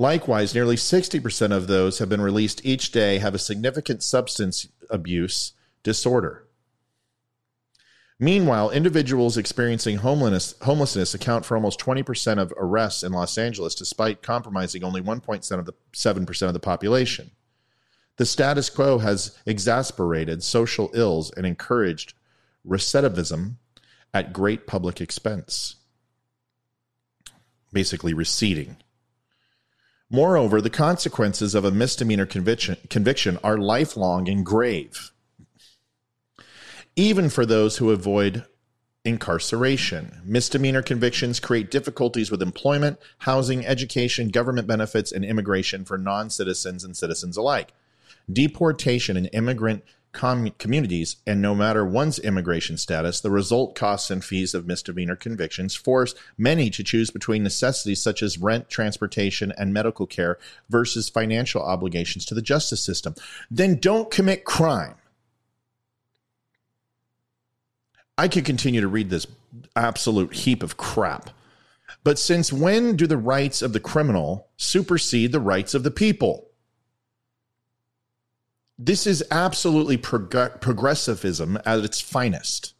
Likewise, 0.00 0.54
nearly 0.54 0.76
60% 0.76 1.50
of 1.50 1.66
those 1.66 1.98
have 1.98 2.08
been 2.08 2.20
released 2.20 2.64
each 2.64 2.92
day 2.92 3.18
have 3.18 3.34
a 3.34 3.38
significant 3.38 4.04
substance 4.04 4.68
abuse 4.88 5.52
disorder. 5.82 6.44
Meanwhile, 8.20 8.70
individuals 8.70 9.36
experiencing 9.36 9.98
homelessness, 9.98 10.54
homelessness 10.62 11.14
account 11.14 11.44
for 11.44 11.56
almost 11.56 11.80
20% 11.80 12.38
of 12.38 12.52
arrests 12.56 13.02
in 13.02 13.12
Los 13.12 13.36
Angeles, 13.36 13.74
despite 13.74 14.22
compromising 14.22 14.84
only 14.84 15.00
1.7 15.00 15.58
of 15.58 15.66
the 15.66 15.74
7% 15.92 16.46
of 16.46 16.52
the 16.52 16.60
population. 16.60 17.32
The 18.16 18.26
status 18.26 18.70
quo 18.70 18.98
has 18.98 19.36
exasperated 19.46 20.42
social 20.42 20.90
ills 20.94 21.32
and 21.32 21.44
encouraged 21.44 22.14
recidivism 22.66 23.54
at 24.14 24.32
great 24.32 24.66
public 24.66 25.00
expense, 25.00 25.76
basically 27.72 28.14
receding. 28.14 28.76
Moreover, 30.10 30.60
the 30.60 30.70
consequences 30.70 31.54
of 31.54 31.64
a 31.64 31.70
misdemeanor 31.70 32.26
conviction, 32.26 32.76
conviction 32.88 33.38
are 33.44 33.58
lifelong 33.58 34.28
and 34.28 34.44
grave 34.44 35.12
even 36.98 37.30
for 37.30 37.46
those 37.46 37.76
who 37.76 37.92
avoid 37.92 38.44
incarceration. 39.04 40.20
Misdemeanor 40.24 40.82
convictions 40.82 41.38
create 41.38 41.70
difficulties 41.70 42.28
with 42.28 42.42
employment, 42.42 42.98
housing, 43.18 43.64
education, 43.64 44.30
government 44.30 44.66
benefits, 44.66 45.12
and 45.12 45.24
immigration 45.24 45.84
for 45.84 45.96
non 45.96 46.28
citizens 46.28 46.82
and 46.82 46.96
citizens 46.96 47.36
alike. 47.36 47.72
Deportation 48.30 49.16
and 49.16 49.30
immigrant 49.32 49.84
com- 50.12 50.50
communities, 50.58 51.16
and 51.26 51.40
no 51.40 51.54
matter 51.54 51.84
one's 51.84 52.18
immigration 52.18 52.76
status, 52.76 53.20
the 53.20 53.30
result 53.30 53.74
costs 53.74 54.10
and 54.10 54.24
fees 54.24 54.54
of 54.54 54.66
misdemeanor 54.66 55.16
convictions 55.16 55.74
force 55.74 56.14
many 56.36 56.70
to 56.70 56.82
choose 56.82 57.10
between 57.10 57.42
necessities 57.42 58.02
such 58.02 58.22
as 58.22 58.38
rent, 58.38 58.68
transportation, 58.68 59.52
and 59.56 59.72
medical 59.72 60.06
care 60.06 60.38
versus 60.68 61.08
financial 61.08 61.62
obligations 61.62 62.24
to 62.26 62.34
the 62.34 62.42
justice 62.42 62.82
system. 62.82 63.14
Then 63.50 63.76
don't 63.76 64.10
commit 64.10 64.44
crime. 64.44 64.94
I 68.16 68.26
could 68.26 68.44
continue 68.44 68.80
to 68.80 68.88
read 68.88 69.10
this 69.10 69.26
absolute 69.76 70.34
heap 70.34 70.62
of 70.62 70.76
crap. 70.76 71.30
But 72.02 72.18
since 72.18 72.52
when 72.52 72.96
do 72.96 73.06
the 73.06 73.16
rights 73.16 73.62
of 73.62 73.72
the 73.72 73.80
criminal 73.80 74.48
supersede 74.56 75.32
the 75.32 75.40
rights 75.40 75.74
of 75.74 75.84
the 75.84 75.90
people? 75.90 76.47
This 78.78 79.06
is 79.06 79.24
absolutely 79.30 79.96
prog- 79.96 80.60
progressivism 80.60 81.58
at 81.66 81.80
its 81.80 82.00
finest. 82.00 82.74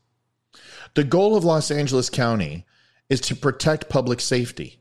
The 0.94 1.04
goal 1.04 1.36
of 1.36 1.44
Los 1.44 1.70
Angeles 1.70 2.08
County 2.08 2.64
is 3.08 3.20
to 3.22 3.34
protect 3.34 3.88
public 3.88 4.20
safety. 4.20 4.78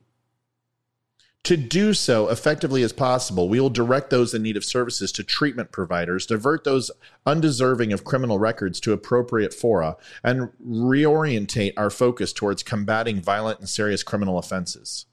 To 1.44 1.56
do 1.56 1.94
so 1.94 2.28
effectively 2.28 2.84
as 2.84 2.92
possible, 2.92 3.48
we 3.48 3.60
will 3.60 3.70
direct 3.70 4.10
those 4.10 4.34
in 4.34 4.44
need 4.44 4.58
of 4.58 4.66
services 4.66 5.12
to 5.14 5.24
treatment 5.24 5.72
providers, 5.72 6.26
divert 6.26 6.66
those 6.66 6.92
undeserving 7.26 7.94
of 7.94 8.04
criminal 8.04 8.38
records 8.38 8.80
to 8.82 8.92
appropriate 8.92 9.54
fora, 9.54 9.96
and 10.24 10.50
reorientate 10.62 11.74
our 11.78 11.90
focus 11.90 12.34
towards 12.34 12.64
combating 12.64 13.22
violent 13.22 13.60
and 13.60 13.70
serious 13.70 14.04
criminal 14.04 14.38
offenses. 14.38 15.06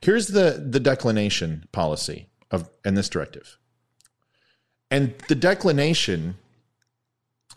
Here's 0.00 0.28
the, 0.28 0.64
the 0.66 0.80
declination 0.80 1.66
policy 1.72 2.30
of 2.50 2.70
in 2.84 2.94
this 2.94 3.10
directive. 3.10 3.58
And 4.90 5.14
the 5.28 5.34
declination 5.34 6.36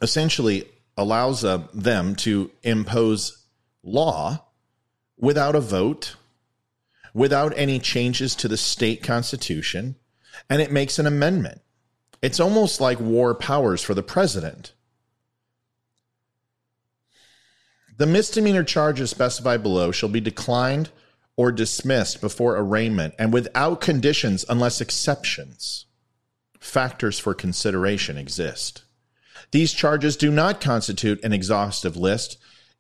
essentially 0.02 0.66
allows 0.98 1.44
uh, 1.44 1.68
them 1.74 2.16
to 2.18 2.52
impose 2.64 3.46
law 3.84 4.46
without 5.18 5.56
a 5.56 5.62
vote 5.62 6.16
without 7.14 7.54
any 7.58 7.80
changes 7.80 8.36
to 8.36 8.48
the 8.48 8.58
state 8.58 9.04
constitution, 9.04 9.96
and 10.50 10.62
it 10.62 10.72
makes 10.72 11.00
an 11.00 11.08
amendment. 11.08 11.62
It's 12.22 12.40
almost 12.40 12.82
like 12.82 13.00
war 13.00 13.34
powers 13.34 13.82
for 13.82 13.94
the 13.94 14.04
president. 14.04 14.74
The 17.98 18.06
misdemeanor 18.06 18.64
charges 18.64 19.10
specified 19.10 19.62
below 19.62 19.92
shall 19.92 20.10
be 20.10 20.22
declined 20.22 20.90
or 21.36 21.52
dismissed 21.52 22.22
before 22.22 22.58
arraignment 22.58 23.14
and 23.20 23.34
without 23.34 23.82
conditions 23.82 24.46
unless 24.48 24.82
exceptions. 24.82 25.86
Factors 26.60 27.20
for 27.20 27.34
consideration 27.34 28.18
exist. 28.18 28.84
These 29.51 29.74
charges 29.74 30.18
do 30.18 30.32
not 30.32 30.62
constitute 30.62 31.24
an 31.24 31.34
exhaustive 31.34 31.96
list 31.96 32.38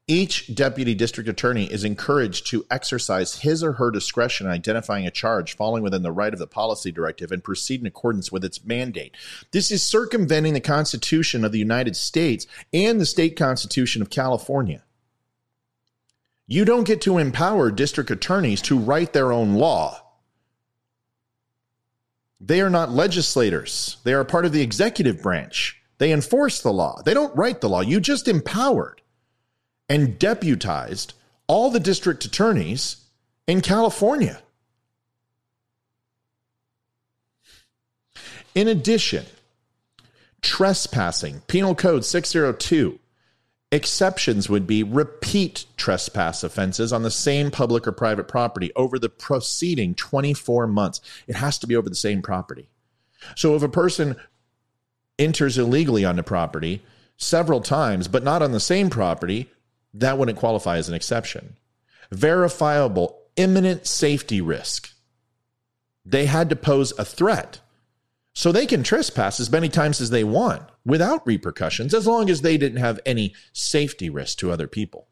each 0.09 0.55
deputy 0.55 0.95
district 0.95 1.29
attorney 1.29 1.71
is 1.71 1.83
encouraged 1.83 2.47
to 2.47 2.65
exercise 2.71 3.41
his 3.41 3.63
or 3.63 3.73
her 3.73 3.91
discretion 3.91 4.47
in 4.47 4.51
identifying 4.51 5.05
a 5.05 5.11
charge 5.11 5.55
falling 5.55 5.83
within 5.83 6.01
the 6.01 6.11
right 6.11 6.33
of 6.33 6.39
the 6.39 6.47
policy 6.47 6.91
directive 6.91 7.31
and 7.31 7.43
proceed 7.43 7.79
in 7.79 7.85
accordance 7.85 8.31
with 8.31 8.43
its 8.43 8.65
mandate. 8.65 9.15
This 9.51 9.69
is 9.69 9.83
circumventing 9.83 10.53
the 10.53 10.61
Constitution 10.61 11.45
of 11.45 11.51
the 11.51 11.59
United 11.59 11.95
States 11.95 12.47
and 12.73 12.99
the 12.99 13.05
state 13.05 13.37
constitution 13.37 14.01
of 14.01 14.09
California. 14.09 14.83
You 16.47 16.65
don't 16.65 16.87
get 16.87 17.01
to 17.01 17.19
empower 17.19 17.69
district 17.69 18.09
attorneys 18.09 18.63
to 18.63 18.79
write 18.79 19.13
their 19.13 19.31
own 19.31 19.53
law. 19.53 20.01
They 22.39 22.61
are 22.61 22.69
not 22.69 22.91
legislators. 22.91 23.97
They 24.03 24.13
are 24.13 24.23
part 24.23 24.45
of 24.45 24.53
the 24.53 24.61
executive 24.61 25.21
branch. 25.21 25.81
They 25.97 26.11
enforce 26.11 26.61
the 26.61 26.71
law. 26.71 27.01
They 27.03 27.13
don't 27.13 27.35
write 27.35 27.61
the 27.61 27.69
law. 27.69 27.81
You 27.81 27.99
just 27.99 28.27
empowered 28.27 29.01
and 29.89 30.17
deputized 30.17 31.13
all 31.47 31.69
the 31.69 31.79
district 31.79 32.23
attorneys 32.23 33.05
in 33.47 33.61
California. 33.61 34.41
In 38.55 38.67
addition, 38.67 39.25
trespassing, 40.41 41.41
Penal 41.47 41.75
Code 41.75 42.05
602, 42.05 42.99
exceptions 43.71 44.49
would 44.49 44.65
be 44.65 44.83
repeat 44.83 45.65
trespass 45.77 46.43
offenses 46.43 46.91
on 46.91 47.03
the 47.03 47.11
same 47.11 47.51
public 47.51 47.87
or 47.87 47.91
private 47.91 48.27
property 48.27 48.71
over 48.75 48.97
the 48.97 49.09
preceding 49.09 49.93
24 49.93 50.67
months. 50.67 51.01
It 51.27 51.35
has 51.35 51.57
to 51.59 51.67
be 51.67 51.75
over 51.75 51.89
the 51.89 51.95
same 51.95 52.21
property. 52.21 52.69
So 53.35 53.55
if 53.55 53.63
a 53.63 53.69
person 53.69 54.15
enters 55.19 55.57
illegally 55.57 56.05
on 56.05 56.15
the 56.15 56.23
property 56.23 56.81
several 57.17 57.61
times, 57.61 58.07
but 58.07 58.23
not 58.23 58.41
on 58.41 58.53
the 58.53 58.59
same 58.59 58.89
property, 58.89 59.51
that 59.93 60.17
wouldn't 60.17 60.37
qualify 60.37 60.77
as 60.77 60.87
an 60.87 60.95
exception. 60.95 61.57
Verifiable 62.11 63.19
imminent 63.35 63.85
safety 63.85 64.41
risk. 64.41 64.91
They 66.05 66.25
had 66.25 66.49
to 66.49 66.55
pose 66.55 66.97
a 66.97 67.05
threat. 67.05 67.59
So 68.33 68.51
they 68.51 68.65
can 68.65 68.83
trespass 68.83 69.39
as 69.39 69.51
many 69.51 69.69
times 69.69 69.99
as 70.01 70.09
they 70.09 70.23
want 70.23 70.63
without 70.89 71.25
repercussions 71.25 71.93
as 71.93 72.07
long 72.07 72.29
as 72.29 72.41
they 72.41 72.57
didn't 72.57 72.79
have 72.79 72.99
any 73.05 73.33
safety 73.53 74.09
risk 74.09 74.37
to 74.39 74.51
other 74.51 74.67
people. 74.67 75.07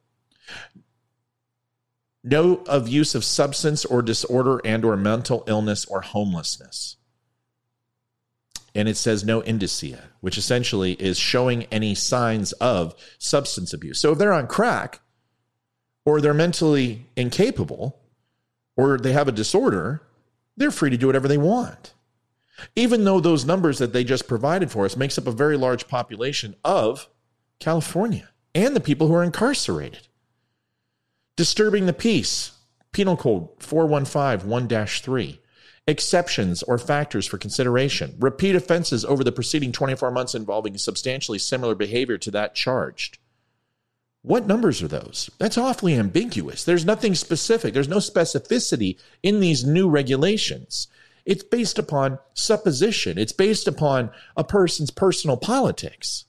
No 2.24 2.57
of 2.67 2.88
use 2.88 3.15
of 3.15 3.24
substance 3.24 3.86
or 3.86 4.01
disorder 4.01 4.60
and 4.65 4.84
or 4.84 4.98
mental 4.98 5.43
illness 5.48 5.86
or 5.86 6.01
homelessness 6.01 6.98
and 8.77 8.88
it 8.88 8.96
says 8.96 9.25
no 9.25 9.41
indicia, 9.41 10.03
which 10.22 10.38
essentially 10.38 10.93
is 10.93 11.17
showing 11.17 11.63
any 11.65 11.96
signs 11.96 12.51
of 12.53 12.93
substance 13.17 13.74
abuse. 13.74 14.00
So 14.00 14.12
if 14.12 14.19
they're 14.19 14.31
on 14.31 14.46
crack 14.46 15.01
or 16.05 16.22
they're 16.22 16.31
mentally 16.31 17.07
incapable 17.15 18.00
or 18.75 19.00
they 19.00 19.13
have 19.13 19.27
a 19.27 19.31
disorder, 19.31 20.03
they're 20.57 20.69
free 20.69 20.91
to 20.91 20.98
do 20.98 21.07
whatever 21.07 21.27
they 21.27 21.39
want. 21.39 21.96
Even 22.75 23.03
though 23.03 23.19
those 23.19 23.45
numbers 23.45 23.77
that 23.77 23.93
they 23.93 24.03
just 24.03 24.27
provided 24.27 24.71
for 24.71 24.85
us 24.85 24.97
makes 24.97 25.17
up 25.17 25.27
a 25.27 25.31
very 25.31 25.57
large 25.57 25.87
population 25.87 26.55
of 26.63 27.07
California 27.59 28.29
and 28.55 28.75
the 28.75 28.81
people 28.81 29.07
who 29.07 29.13
are 29.13 29.23
incarcerated. 29.23 30.07
Disturbing 31.35 31.85
the 31.85 31.93
peace, 31.93 32.51
Penal 32.91 33.17
Code 33.17 33.49
415 33.59 34.49
1 34.49 34.87
3 34.87 35.39
exceptions 35.87 36.63
or 36.63 36.77
factors 36.77 37.25
for 37.25 37.37
consideration, 37.37 38.15
repeat 38.19 38.55
offenses 38.55 39.05
over 39.05 39.23
the 39.23 39.31
preceding 39.31 39.71
24 39.71 40.11
months 40.11 40.35
involving 40.35 40.77
substantially 40.77 41.39
similar 41.39 41.75
behavior 41.75 42.17
to 42.17 42.31
that 42.31 42.53
charged. 42.53 43.17
What 44.21 44.45
numbers 44.45 44.83
are 44.83 44.89
those? 44.89 45.29
That's 45.37 45.57
awfully 45.57 45.95
ambiguous. 45.95 46.65
There's 46.65 46.83
nothing 46.83 47.15
specific. 47.15 47.73
There's 47.73 47.87
no 47.87 47.97
specificity 47.97 48.99
in 49.23 49.39
these 49.39 49.63
new 49.63 49.89
regulations. 49.89 50.87
It's 51.27 51.43
based 51.43 51.77
upon 51.77 52.19
supposition. 52.34 53.17
It's 53.17 53.34
based 53.34 53.67
upon 53.67 54.10
a 54.38 54.46
person's 54.46 54.89
personal 54.89 55.36
politics. 55.36 56.24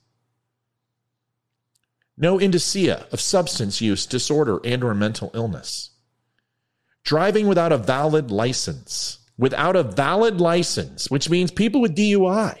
No 2.17 2.37
indicia 2.37 3.07
of 3.11 3.21
substance 3.21 3.79
use 3.79 4.05
disorder 4.05 4.59
and 4.65 4.83
or 4.83 4.93
mental 4.93 5.31
illness. 5.33 5.91
Driving 7.03 7.47
without 7.47 7.71
a 7.71 7.77
valid 7.77 8.29
license. 8.29 9.19
Without 9.37 9.77
a 9.77 9.83
valid 9.83 10.41
license, 10.41 11.09
which 11.09 11.29
means 11.29 11.49
people 11.49 11.79
with 11.79 11.95
DUI 11.95 12.59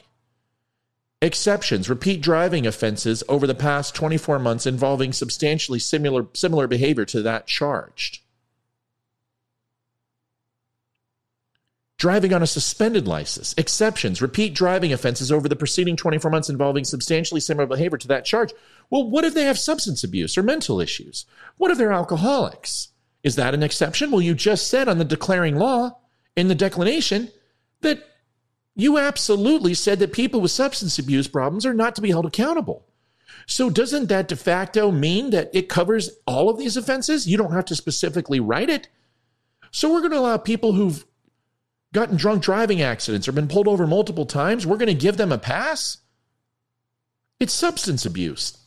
Exceptions 1.21 1.89
repeat 1.89 2.21
driving 2.21 2.65
offenses 2.65 3.21
over 3.27 3.45
the 3.45 3.53
past 3.53 3.93
24 3.93 4.39
months 4.39 4.65
involving 4.65 5.11
substantially 5.11 5.79
similar, 5.79 6.27
similar 6.33 6.65
behavior 6.65 7.03
to 7.03 7.21
that 7.21 7.45
charged. 7.45 8.21
Driving 11.99 12.33
on 12.33 12.41
a 12.41 12.47
suspended 12.47 13.09
license. 13.09 13.53
Exceptions 13.57 14.21
repeat 14.21 14.55
driving 14.55 14.93
offenses 14.93 15.33
over 15.33 15.49
the 15.49 15.55
preceding 15.57 15.97
24 15.97 16.31
months 16.31 16.49
involving 16.49 16.85
substantially 16.85 17.41
similar 17.41 17.67
behavior 17.67 17.97
to 17.97 18.07
that 18.07 18.23
charge. 18.23 18.53
Well, 18.89 19.09
what 19.09 19.25
if 19.25 19.33
they 19.33 19.43
have 19.43 19.59
substance 19.59 20.01
abuse 20.01 20.37
or 20.37 20.43
mental 20.43 20.79
issues? 20.79 21.25
What 21.57 21.71
if 21.71 21.77
they're 21.77 21.91
alcoholics? 21.91 22.87
Is 23.21 23.35
that 23.35 23.53
an 23.53 23.63
exception? 23.63 24.11
Well, 24.11 24.21
you 24.21 24.33
just 24.33 24.69
said 24.69 24.87
on 24.87 24.97
the 24.97 25.03
declaring 25.03 25.57
law 25.57 25.97
in 26.37 26.47
the 26.47 26.55
declination 26.55 27.33
that 27.81 28.01
you 28.77 28.97
absolutely 28.97 29.73
said 29.73 29.99
that 29.99 30.13
people 30.13 30.39
with 30.39 30.51
substance 30.51 30.97
abuse 30.99 31.27
problems 31.27 31.65
are 31.65 31.73
not 31.73 31.95
to 31.95 32.01
be 32.01 32.11
held 32.11 32.25
accountable. 32.25 32.85
So, 33.45 33.69
doesn't 33.69 34.07
that 34.07 34.29
de 34.29 34.37
facto 34.37 34.89
mean 34.89 35.31
that 35.31 35.49
it 35.53 35.67
covers 35.67 36.11
all 36.25 36.49
of 36.49 36.57
these 36.57 36.77
offenses? 36.77 37.27
You 37.27 37.37
don't 37.37 37.51
have 37.51 37.65
to 37.65 37.75
specifically 37.75 38.39
write 38.39 38.69
it. 38.69 38.87
So, 39.71 39.91
we're 39.91 39.99
going 39.99 40.11
to 40.11 40.19
allow 40.19 40.37
people 40.37 40.71
who've 40.71 41.03
gotten 41.93 42.17
drunk 42.17 42.43
driving 42.43 42.81
accidents 42.81 43.27
or 43.27 43.31
been 43.31 43.47
pulled 43.47 43.67
over 43.67 43.87
multiple 43.87 44.25
times, 44.25 44.65
we're 44.65 44.77
going 44.77 44.87
to 44.87 44.93
give 44.93 45.17
them 45.17 45.31
a 45.31 45.37
pass? 45.37 45.97
It's 47.39 47.53
substance 47.53 48.05
abuse. 48.05 48.57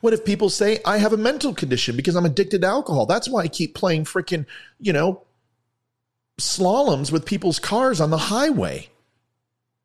What 0.00 0.12
if 0.12 0.24
people 0.24 0.50
say, 0.50 0.80
I 0.84 0.98
have 0.98 1.12
a 1.12 1.18
mental 1.18 1.54
condition 1.54 1.96
because 1.96 2.14
I'm 2.14 2.26
addicted 2.26 2.62
to 2.62 2.66
alcohol? 2.66 3.06
That's 3.06 3.28
why 3.28 3.42
I 3.42 3.48
keep 3.48 3.74
playing 3.74 4.04
freaking, 4.04 4.46
you 4.78 4.92
know, 4.92 5.22
slaloms 6.40 7.12
with 7.12 7.26
people's 7.26 7.58
cars 7.58 8.00
on 8.00 8.10
the 8.10 8.18
highway 8.18 8.88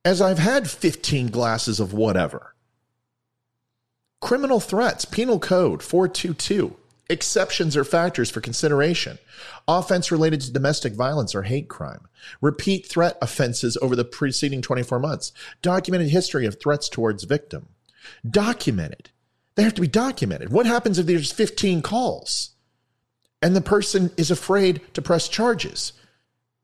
as 0.05 0.21
I've 0.21 0.39
had 0.39 0.69
15 0.69 1.27
glasses 1.27 1.79
of 1.79 1.93
whatever. 1.93 2.55
Criminal 4.21 4.59
threats, 4.59 5.05
Penal 5.05 5.39
Code 5.39 5.81
422. 5.81 6.75
Exceptions 7.09 7.75
or 7.75 7.83
factors 7.83 8.29
for 8.29 8.41
consideration. 8.41 9.17
Offense 9.67 10.11
related 10.11 10.41
to 10.41 10.51
domestic 10.51 10.93
violence 10.93 11.33
or 11.33 11.43
hate 11.43 11.67
crime. 11.67 12.07
Repeat 12.41 12.85
threat 12.85 13.17
offenses 13.21 13.77
over 13.81 13.95
the 13.95 14.05
preceding 14.05 14.61
24 14.61 14.99
months. 14.99 15.31
Documented 15.61 16.09
history 16.09 16.45
of 16.45 16.59
threats 16.59 16.87
towards 16.87 17.23
victim. 17.23 17.69
Documented. 18.29 19.09
They 19.55 19.63
have 19.63 19.73
to 19.73 19.81
be 19.81 19.87
documented. 19.87 20.51
What 20.51 20.65
happens 20.65 20.99
if 20.99 21.05
there's 21.05 21.31
15 21.31 21.81
calls 21.81 22.51
and 23.41 23.55
the 23.55 23.61
person 23.61 24.11
is 24.15 24.29
afraid 24.31 24.81
to 24.93 25.01
press 25.01 25.27
charges? 25.27 25.93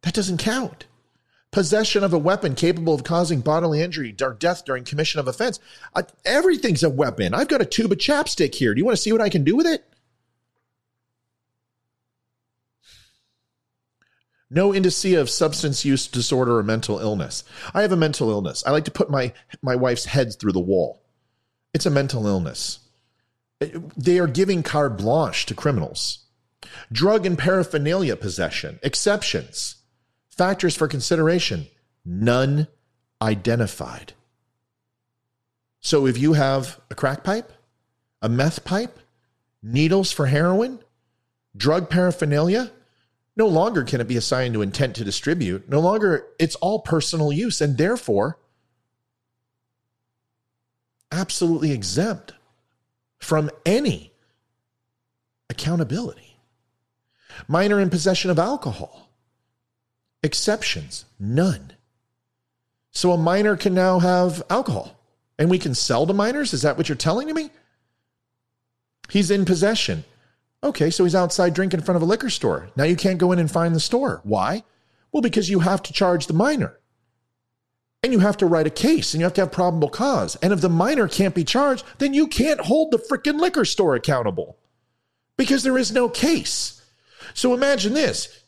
That 0.04 0.14
doesn't 0.14 0.38
count 0.38 0.86
possession 1.56 2.04
of 2.04 2.12
a 2.12 2.18
weapon 2.18 2.54
capable 2.54 2.94
of 2.94 3.06
causing 3.06 3.40
bodily 3.40 3.82
injury 3.82 4.14
or 4.22 4.34
death 4.34 4.66
during 4.66 4.84
commission 4.84 5.22
of 5.22 5.28
offense. 5.30 5.58
Uh, 5.96 6.04
everything's 6.25 6.84
a 6.84 6.90
weapon. 6.90 7.34
I've 7.34 7.48
got 7.48 7.62
a 7.62 7.66
tube 7.66 7.94
of 7.94 7.98
chapstick 7.98 8.54
here. 8.54 8.74
Do 8.74 8.80
you 8.80 8.84
want 8.84 8.98
to 8.98 9.02
see 9.02 9.14
what 9.14 9.22
I 9.22 9.30
can 9.30 9.46
do 9.46 9.56
with 9.56 9.66
it? 9.66 9.86
No 14.56 14.72
indicia 14.72 15.20
of 15.20 15.30
substance 15.30 15.84
use 15.84 16.08
disorder 16.08 16.58
or 16.58 16.64
mental 16.64 17.00
illness. 17.00 17.44
I 17.74 17.82
have 17.82 17.92
a 17.92 17.98
mental 17.98 18.30
illness. 18.30 18.63
I 18.65 18.72
like 18.72 18.86
to 18.86 18.91
put 18.91 19.12
my, 19.12 19.34
my 19.62 19.76
wife's 19.76 20.06
head 20.06 20.34
through 20.39 20.54
the 20.54 20.62
wall. 20.62 21.04
It's 21.74 21.86
a 21.86 21.91
mental 21.91 22.26
illness. 22.26 22.80
They 23.60 24.18
are 24.18 24.28
giving 24.28 24.63
carte 24.63 24.98
blanche 24.98 25.46
to 25.48 25.56
criminals. 25.56 26.20
Drug 26.89 27.26
and 27.26 27.38
paraphernalia 27.38 28.15
possession, 28.15 28.80
exceptions. 28.82 29.76
Factors 30.30 30.76
for 30.76 30.88
consideration, 30.88 31.68
none 32.06 32.68
identified. 33.22 34.13
So 35.82 36.08
if 36.08 36.18
you 36.18 36.34
have 36.34 36.80
a 36.89 36.96
crack 36.96 37.26
pipe, 37.26 37.52
a 38.22 38.30
meth 38.30 38.63
pipe, 38.63 39.00
needles 39.62 40.13
for 40.13 40.28
heroin, 40.28 40.80
drug 41.58 41.89
paraphernalia, 41.89 42.72
no 43.36 43.48
longer 43.48 43.84
can 43.84 44.02
it 44.02 44.08
be 44.08 44.17
assigned 44.17 44.54
to 44.54 44.62
intent 44.62 44.95
to 44.95 45.04
distribute. 45.04 45.69
No 45.69 45.80
longer, 45.80 46.28
it's 46.39 46.56
all 46.56 46.80
personal 46.80 47.32
use 47.32 47.62
and 47.62 47.78
therefore 47.78 48.38
absolutely 51.12 51.71
exempt 51.71 52.34
from 53.19 53.50
any 53.65 54.13
accountability. 55.50 56.38
Minor 57.48 57.80
in 57.80 57.89
possession 57.89 58.32
of 58.32 58.39
alcohol 58.39 59.06
Exceptions, 60.26 61.06
none. 61.19 61.74
So 62.89 63.12
a 63.12 63.17
minor 63.17 63.56
can 63.56 63.76
now 63.76 64.00
have 64.00 64.41
alcohol 64.50 65.00
and 65.38 65.52
we 65.52 65.60
can 65.60 65.76
sell 65.76 66.08
to 66.08 66.13
minors? 66.13 66.52
Is 66.52 66.63
that 66.63 66.78
what 66.78 66.89
you're 66.89 66.95
telling 66.95 67.32
me? 67.32 67.52
He's 69.08 69.30
in 69.30 69.45
possession. 69.45 70.04
Okay, 70.65 70.89
so 70.89 71.04
he's 71.04 71.13
outside 71.13 71.54
drinking 71.54 71.82
in 71.82 71.86
front 71.86 71.97
of 71.97 72.01
a 72.01 72.06
liquor 72.06 72.32
store. 72.32 72.69
Now 72.75 72.86
you 72.86 72.95
can't 72.95 73.19
go 73.19 73.32
in 73.32 73.38
and 73.38 73.51
find 73.51 73.75
the 73.75 73.80
store. 73.80 74.21
Why? 74.23 74.63
Well, 75.12 75.21
because 75.21 75.47
you 75.47 75.60
have 75.60 75.84
to 75.84 75.93
charge 75.93 76.25
the 76.25 76.34
minor. 76.34 76.80
And 78.01 78.12
you 78.12 78.17
have 78.19 78.38
to 78.38 78.47
write 78.47 78.65
a 78.65 78.71
case 78.71 79.13
and 79.13 79.21
you 79.21 79.25
have 79.25 79.34
to 79.36 79.41
have 79.41 79.51
probable 79.51 79.89
cause. 79.89 80.36
And 80.38 80.51
if 80.51 80.62
the 80.62 80.69
minor 80.69 81.08
can't 81.08 81.36
be 81.36 81.43
charged, 81.43 81.86
then 81.99 82.15
you 82.15 82.25
can't 82.25 82.62
hold 82.62 82.89
the 82.89 82.97
freaking 82.97 83.39
liquor 83.39 83.63
store 83.63 83.93
accountable 83.93 84.58
because 85.38 85.62
there 85.62 85.78
is 85.78 85.91
no 85.91 86.10
case. 86.10 86.82
So 87.36 87.54
imagine 87.54 87.93
this 87.93 88.43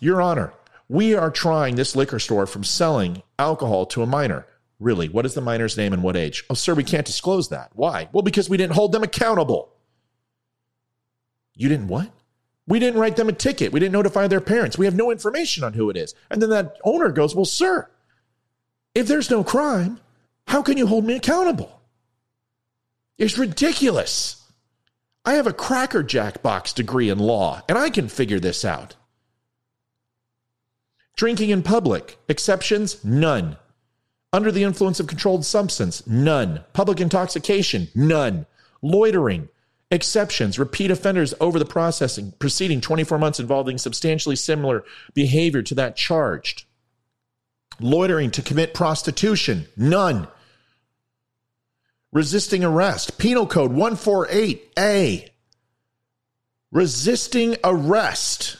Your 0.00 0.22
Honor, 0.22 0.52
we 0.88 1.14
are 1.16 1.32
trying 1.32 1.74
this 1.74 1.96
liquor 1.96 2.20
store 2.20 2.46
from 2.46 2.62
selling 2.62 3.24
alcohol 3.40 3.86
to 3.86 4.02
a 4.02 4.06
minor. 4.06 4.46
Really, 4.78 5.08
what 5.08 5.26
is 5.26 5.34
the 5.34 5.40
minor's 5.40 5.76
name 5.76 5.92
and 5.92 6.04
what 6.04 6.16
age? 6.16 6.44
Oh, 6.48 6.54
sir, 6.54 6.74
we 6.74 6.84
can't 6.84 7.06
disclose 7.06 7.48
that. 7.48 7.70
Why? 7.74 8.08
Well, 8.12 8.22
because 8.22 8.48
we 8.48 8.56
didn't 8.56 8.74
hold 8.74 8.92
them 8.92 9.02
accountable. 9.02 9.72
You 11.60 11.68
didn't 11.68 11.88
what? 11.88 12.10
We 12.66 12.78
didn't 12.78 12.98
write 12.98 13.16
them 13.16 13.28
a 13.28 13.32
ticket. 13.32 13.70
We 13.70 13.80
didn't 13.80 13.92
notify 13.92 14.28
their 14.28 14.40
parents. 14.40 14.78
We 14.78 14.86
have 14.86 14.94
no 14.94 15.10
information 15.10 15.62
on 15.62 15.74
who 15.74 15.90
it 15.90 15.96
is. 15.96 16.14
And 16.30 16.40
then 16.40 16.48
that 16.48 16.78
owner 16.84 17.10
goes, 17.10 17.34
Well, 17.34 17.44
sir, 17.44 17.86
if 18.94 19.06
there's 19.06 19.30
no 19.30 19.44
crime, 19.44 20.00
how 20.46 20.62
can 20.62 20.78
you 20.78 20.86
hold 20.86 21.04
me 21.04 21.16
accountable? 21.16 21.82
It's 23.18 23.36
ridiculous. 23.36 24.42
I 25.26 25.34
have 25.34 25.46
a 25.46 25.52
Cracker 25.52 26.02
Jack 26.02 26.42
box 26.42 26.72
degree 26.72 27.10
in 27.10 27.18
law, 27.18 27.60
and 27.68 27.76
I 27.76 27.90
can 27.90 28.08
figure 28.08 28.40
this 28.40 28.64
out. 28.64 28.96
Drinking 31.14 31.50
in 31.50 31.62
public, 31.62 32.16
exceptions, 32.26 33.04
none. 33.04 33.58
Under 34.32 34.50
the 34.50 34.62
influence 34.62 34.98
of 34.98 35.08
controlled 35.08 35.44
substance, 35.44 36.06
none. 36.06 36.64
Public 36.72 37.02
intoxication, 37.02 37.88
none. 37.94 38.46
Loitering, 38.80 39.50
exceptions, 39.90 40.58
repeat 40.58 40.90
offenders 40.90 41.34
over 41.40 41.58
the 41.58 41.64
processing 41.64 42.32
preceding 42.38 42.80
24 42.80 43.18
months 43.18 43.40
involving 43.40 43.78
substantially 43.78 44.36
similar 44.36 44.84
behavior 45.14 45.62
to 45.62 45.74
that 45.74 45.96
charged. 45.96 46.64
Loitering 47.80 48.30
to 48.32 48.42
commit 48.42 48.74
prostitution, 48.74 49.66
none. 49.76 50.28
Resisting 52.12 52.64
arrest, 52.64 53.18
Penal 53.18 53.46
Code 53.46 53.72
148A. 53.72 55.28
Resisting 56.72 57.56
arrest 57.64 58.58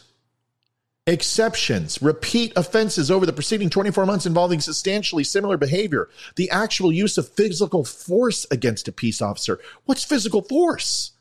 exceptions, 1.07 2.01
repeat 2.01 2.53
offenses 2.57 3.11
over 3.11 3.27
the 3.27 3.33
preceding 3.33 3.69
24 3.69 4.07
months 4.07 4.27
involving 4.27 4.61
substantially 4.61 5.25
similar 5.25 5.57
behavior, 5.57 6.09
the 6.37 6.51
actual 6.51 6.93
use 6.93 7.19
of 7.19 7.29
physical 7.29 7.85
force 7.85 8.47
against 8.51 8.89
a 8.89 8.93
peace 8.93 9.21
officer. 9.21 9.59
What's 9.85 10.05
physical 10.05 10.43
force? 10.43 11.13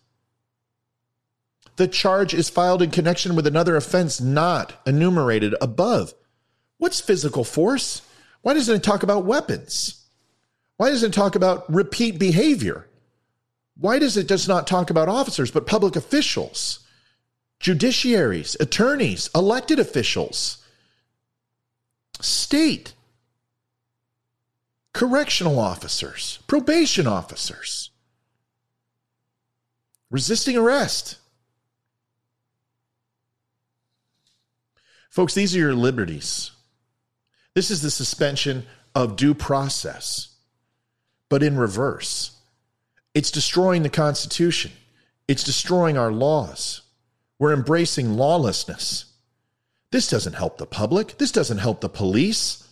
The 1.80 1.88
charge 1.88 2.34
is 2.34 2.50
filed 2.50 2.82
in 2.82 2.92
connection 2.92 3.38
with 3.38 3.48
another 3.48 3.78
offense 3.78 4.20
not 4.20 4.74
enumerated 4.86 5.56
above. 5.62 6.14
What's 6.78 7.00
physical 7.00 7.46
force? 7.46 8.02
Why 8.42 8.54
doesn't 8.54 8.76
it 8.76 8.84
talk 8.84 9.02
about 9.02 9.24
weapons? 9.24 10.04
Why 10.76 10.90
doesn't 10.90 11.12
it 11.12 11.14
talk 11.14 11.36
about 11.36 11.74
repeat 11.74 12.20
behavior? 12.20 12.90
Why 13.78 13.98
does 13.98 14.18
it 14.18 14.28
just 14.28 14.46
not 14.46 14.68
talk 14.68 14.90
about 14.90 15.08
officers, 15.08 15.52
but 15.52 15.68
public 15.68 15.96
officials? 15.96 16.82
judiciaries, 17.62 18.60
attorneys, 18.60 19.30
elected 19.34 19.80
officials, 19.80 20.58
state, 22.20 22.92
correctional 24.94 25.58
officers, 25.58 26.40
probation 26.46 27.08
officers. 27.08 27.90
resisting 30.12 30.58
arrest. 30.58 31.19
Folks, 35.10 35.34
these 35.34 35.56
are 35.56 35.60
your 35.60 35.74
liberties. 35.74 36.52
This 37.56 37.72
is 37.72 37.82
the 37.82 37.92
suspension 37.92 38.66
of 38.96 39.16
due 39.16 39.34
process, 39.34 40.36
but 41.28 41.44
in 41.44 41.58
reverse. 41.58 42.38
It's 43.14 43.32
destroying 43.32 43.84
the 43.84 43.90
Constitution, 43.90 44.72
it's 45.28 45.44
destroying 45.44 45.98
our 45.98 46.12
laws. 46.12 46.82
We're 47.40 47.54
embracing 47.54 48.16
lawlessness. 48.16 49.06
This 49.92 50.10
doesn't 50.10 50.34
help 50.34 50.58
the 50.58 50.66
public, 50.66 51.18
this 51.18 51.32
doesn't 51.32 51.58
help 51.58 51.82
the 51.82 51.90
police. 51.90 52.66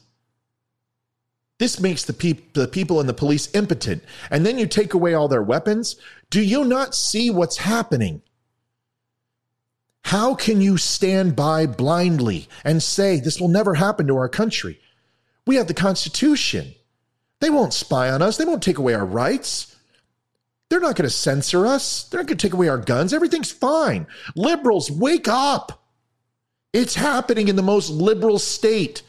This 1.59 1.79
makes 1.79 2.03
the, 2.03 2.37
the 2.53 2.67
people 2.67 2.99
and 2.99 3.09
the 3.09 3.13
police 3.13 3.53
impotent. 3.55 4.03
And 4.29 4.45
then 4.45 4.59
you 4.59 4.67
take 4.67 4.93
away 4.93 5.15
all 5.15 5.27
their 5.27 5.41
weapons. 5.41 5.95
Do 6.29 6.39
you 6.39 6.63
not 6.63 6.93
see 6.93 7.31
what's 7.31 7.57
happening? 7.57 8.21
How 10.07 10.35
can 10.35 10.61
you 10.61 10.77
stand 10.77 11.35
by 11.35 11.65
blindly 11.65 12.47
and 12.63 12.81
say 12.81 13.19
this 13.19 13.41
will 13.41 13.49
never 13.49 13.73
happen 13.73 14.07
to 14.07 14.15
our 14.15 14.29
country? 14.29 14.79
We 15.45 15.57
have 15.57 15.67
the 15.67 15.73
Constitution. 15.73 16.73
They 17.41 17.49
won't 17.49 17.73
spy 17.73 18.09
on 18.09 18.21
us. 18.21 18.37
They 18.37 18.45
won't 18.45 18.63
take 18.63 18.77
away 18.77 18.93
our 18.93 19.05
rights. 19.05 19.75
They're 20.69 20.79
not 20.79 20.95
going 20.95 21.09
to 21.09 21.13
censor 21.13 21.67
us. 21.67 22.03
They're 22.03 22.21
not 22.21 22.27
going 22.27 22.37
to 22.37 22.47
take 22.47 22.53
away 22.53 22.69
our 22.69 22.77
guns. 22.77 23.11
Everything's 23.13 23.51
fine. 23.51 24.07
Liberals, 24.33 24.89
wake 24.89 25.27
up. 25.27 25.83
It's 26.71 26.95
happening 26.95 27.49
in 27.49 27.57
the 27.57 27.61
most 27.61 27.89
liberal 27.89 28.39
state. 28.39 29.01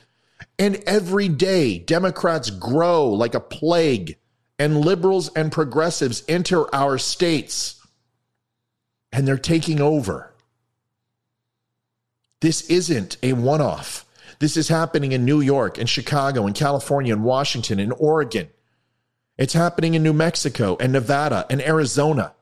And 0.59 0.83
every 0.85 1.29
day, 1.29 1.79
Democrats 1.79 2.51
grow 2.51 3.09
like 3.09 3.37
a 3.37 3.41
plague, 3.41 4.17
and 4.59 4.81
liberals 4.81 5.31
and 5.37 5.53
progressives 5.53 6.25
enter 6.27 6.75
our 6.75 6.99
states, 6.99 7.87
and 9.13 9.29
they're 9.29 9.39
taking 9.39 9.81
over. 9.81 10.33
This 12.41 12.63
isn't 12.71 13.17
a 13.23 13.33
one 13.33 13.61
off. 13.61 14.05
This 14.39 14.57
is 14.57 14.69
happening 14.69 15.13
in 15.13 15.25
New 15.25 15.41
York 15.41 15.79
and 15.79 15.89
Chicago 15.89 16.47
and 16.47 16.55
California 16.55 17.13
and 17.13 17.25
Washington 17.25 17.81
and 17.81 17.93
Oregon. 17.99 18.49
It's 19.37 19.55
happening 19.55 19.95
in 19.95 20.03
New 20.03 20.13
Mexico 20.13 20.77
and 20.79 20.93
Nevada 20.93 21.47
and 21.51 21.61
Arizona. 21.61 22.35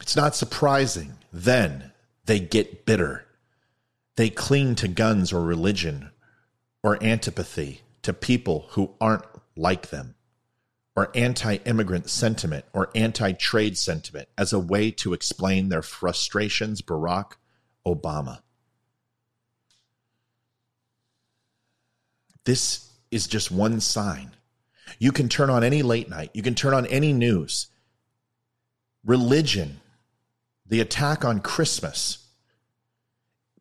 It's 0.00 0.16
not 0.16 0.34
surprising. 0.34 1.14
Then 1.32 1.92
they 2.26 2.40
get 2.40 2.84
bitter. 2.84 3.24
They 4.16 4.30
cling 4.30 4.74
to 4.76 4.88
guns 4.88 5.32
or 5.32 5.42
religion 5.42 6.10
or 6.82 7.02
antipathy 7.02 7.82
to 8.02 8.12
people 8.12 8.66
who 8.70 8.94
aren't 9.00 9.24
like 9.56 9.90
them 9.90 10.16
or 10.94 11.10
anti 11.14 11.56
immigrant 11.64 12.10
sentiment 12.10 12.64
or 12.72 12.90
anti 12.94 13.32
trade 13.32 13.78
sentiment 13.78 14.28
as 14.36 14.52
a 14.52 14.58
way 14.58 14.90
to 14.90 15.12
explain 15.12 15.68
their 15.68 15.82
frustrations, 15.82 16.82
Barack 16.82 17.32
Obama. 17.86 18.40
This 22.44 22.90
is 23.10 23.26
just 23.26 23.50
one 23.50 23.80
sign. 23.80 24.32
You 24.98 25.12
can 25.12 25.28
turn 25.28 25.48
on 25.48 25.64
any 25.64 25.82
late 25.82 26.08
night, 26.08 26.30
you 26.34 26.42
can 26.42 26.54
turn 26.54 26.74
on 26.74 26.86
any 26.86 27.12
news. 27.12 27.68
Religion, 29.04 29.80
the 30.66 30.80
attack 30.80 31.24
on 31.24 31.40
Christmas, 31.40 32.21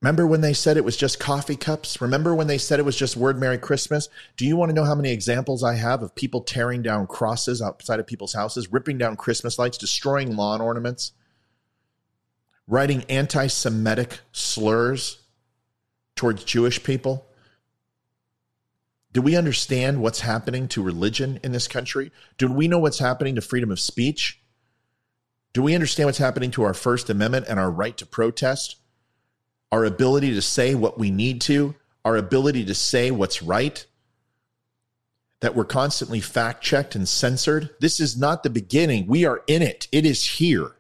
Remember 0.02 0.26
when 0.26 0.42
they 0.42 0.54
said 0.54 0.78
it 0.78 0.86
was 0.86 0.98
just 0.98 1.20
coffee 1.20 1.56
cups? 1.56 2.02
Remember 2.02 2.34
when 2.34 2.48
they 2.48 2.58
said 2.58 2.80
it 2.80 2.86
was 2.86 2.96
just 2.96 3.16
word 3.16 3.40
Merry 3.40 3.60
Christmas? 3.60 4.10
Do 4.36 4.48
you 4.48 4.56
want 4.56 4.70
to 4.70 4.76
know 4.76 4.84
how 4.84 4.96
many 4.96 5.12
examples 5.12 5.64
I 5.64 5.76
have 5.76 6.02
of 6.02 6.16
people 6.16 6.42
tearing 6.42 6.82
down 6.82 7.06
crosses 7.06 7.62
outside 7.62 8.00
of 8.00 8.08
people's 8.08 8.34
houses, 8.34 8.72
ripping 8.72 8.98
down 8.98 9.16
Christmas 9.16 9.60
lights, 9.60 9.78
destroying 9.78 10.36
lawn 10.36 10.60
ornaments, 10.60 11.12
writing 12.68 13.04
anti 13.10 13.46
Semitic 13.46 14.22
slurs 14.32 15.20
towards 16.16 16.44
Jewish 16.46 16.82
people? 16.82 17.28
Do 19.14 19.22
we 19.22 19.36
understand 19.36 20.02
what's 20.02 20.22
happening 20.22 20.68
to 20.70 20.82
religion 20.82 21.40
in 21.44 21.52
this 21.52 21.68
country? 21.68 22.12
Do 22.40 22.52
we 22.52 22.68
know 22.68 22.80
what's 22.80 23.00
happening 23.00 23.36
to 23.36 23.42
freedom 23.42 23.70
of 23.70 23.80
speech? 23.80 24.42
Do 25.54 25.62
we 25.62 25.76
understand 25.76 26.08
what's 26.08 26.18
happening 26.18 26.50
to 26.52 26.64
our 26.64 26.74
First 26.74 27.08
Amendment 27.10 27.46
and 27.48 27.60
our 27.60 27.70
right 27.70 27.96
to 27.98 28.06
protest? 28.06 28.78
Our 29.72 29.86
ability 29.86 30.34
to 30.34 30.42
say 30.42 30.76
what 30.76 31.00
we 31.00 31.12
need 31.12 31.42
to, 31.42 31.76
our 32.04 32.18
ability 32.18 32.66
to 32.66 32.76
say 32.76 33.12
what's 33.12 33.42
right, 33.42 33.86
that 35.40 35.56
we're 35.56 35.66
constantly 35.66 36.20
fact 36.20 36.64
checked 36.64 36.96
and 36.96 37.08
censored. 37.08 37.70
This 37.80 38.00
is 38.00 38.18
not 38.18 38.44
the 38.44 38.50
beginning. 38.50 39.08
We 39.08 39.26
are 39.26 39.44
in 39.48 39.62
it, 39.62 39.88
it 39.92 40.06
is 40.06 40.26
here. 40.26 40.72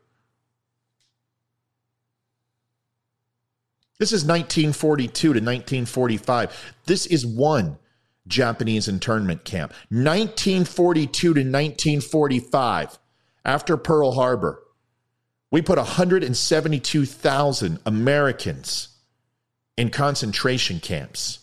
This 3.97 4.11
is 4.11 4.23
1942 4.23 5.11
to 5.13 5.27
1945. 5.29 6.75
This 6.87 7.05
is 7.05 7.23
one 7.23 7.77
Japanese 8.27 8.87
internment 8.87 9.43
camp. 9.43 9.73
1942 9.89 11.11
to 11.11 11.29
1945, 11.29 12.97
after 13.45 13.77
Pearl 13.77 14.13
Harbor. 14.13 14.63
We 15.51 15.61
put 15.61 15.77
172,000 15.77 17.79
Americans 17.85 18.87
in 19.77 19.89
concentration 19.89 20.79
camps, 20.79 21.39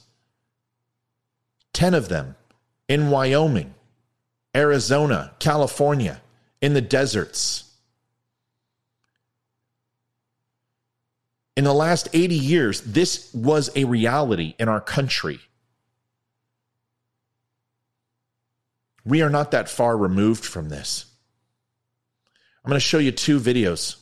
10 1.75 1.93
of 1.93 2.09
them 2.09 2.35
in 2.89 3.11
Wyoming, 3.11 3.75
Arizona, 4.57 5.33
California, 5.39 6.23
in 6.63 6.73
the 6.73 6.81
deserts. 6.81 7.65
In 11.55 11.65
the 11.65 11.75
last 11.75 12.09
80 12.13 12.35
years, 12.35 12.81
this 12.81 13.33
was 13.35 13.71
a 13.77 13.85
reality 13.85 14.55
in 14.59 14.69
our 14.69 14.81
country. 14.81 15.41
We 19.05 19.23
are 19.23 19.31
not 19.31 19.51
that 19.51 19.69
far 19.69 19.97
removed 19.97 20.45
from 20.45 20.71
this. 20.71 21.08
I'm 22.69 22.73
going 22.73 22.81
to 22.81 22.87
show 22.87 22.99
you 22.99 23.13
two 23.13 23.41
videos 23.41 23.97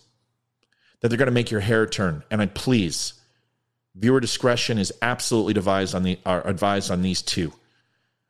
that 0.98 1.06
they're 1.06 1.16
going 1.16 1.26
to 1.26 1.32
make 1.32 1.52
your 1.52 1.60
hair 1.60 1.86
turn. 1.86 2.24
And 2.32 2.42
I 2.42 2.46
please, 2.46 3.14
viewer 3.94 4.18
discretion 4.18 4.76
is 4.76 4.92
absolutely 5.00 5.52
advised 5.52 5.94
on 5.94 6.02
the 6.02 6.18
are 6.26 6.44
advised 6.44 6.90
on 6.90 7.02
these 7.02 7.22
two. 7.22 7.52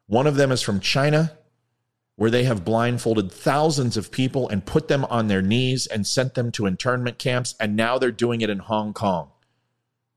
One 0.08 0.26
of 0.26 0.36
them 0.36 0.52
is 0.52 0.60
from 0.60 0.80
China, 0.80 1.32
where 2.16 2.30
they 2.30 2.44
have 2.44 2.66
blindfolded 2.66 3.32
thousands 3.32 3.96
of 3.96 4.10
people 4.10 4.46
and 4.50 4.66
put 4.66 4.88
them 4.88 5.06
on 5.06 5.28
their 5.28 5.40
knees 5.40 5.86
and 5.86 6.06
sent 6.06 6.34
them 6.34 6.52
to 6.52 6.66
internment 6.66 7.16
camps, 7.18 7.54
and 7.58 7.74
now 7.74 7.96
they're 7.96 8.10
doing 8.10 8.42
it 8.42 8.50
in 8.50 8.58
Hong 8.58 8.92
Kong. 8.92 9.30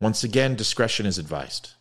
Once 0.02 0.26
again, 0.26 0.54
discretion 0.54 1.06
is 1.06 1.18
advised. 1.18 1.76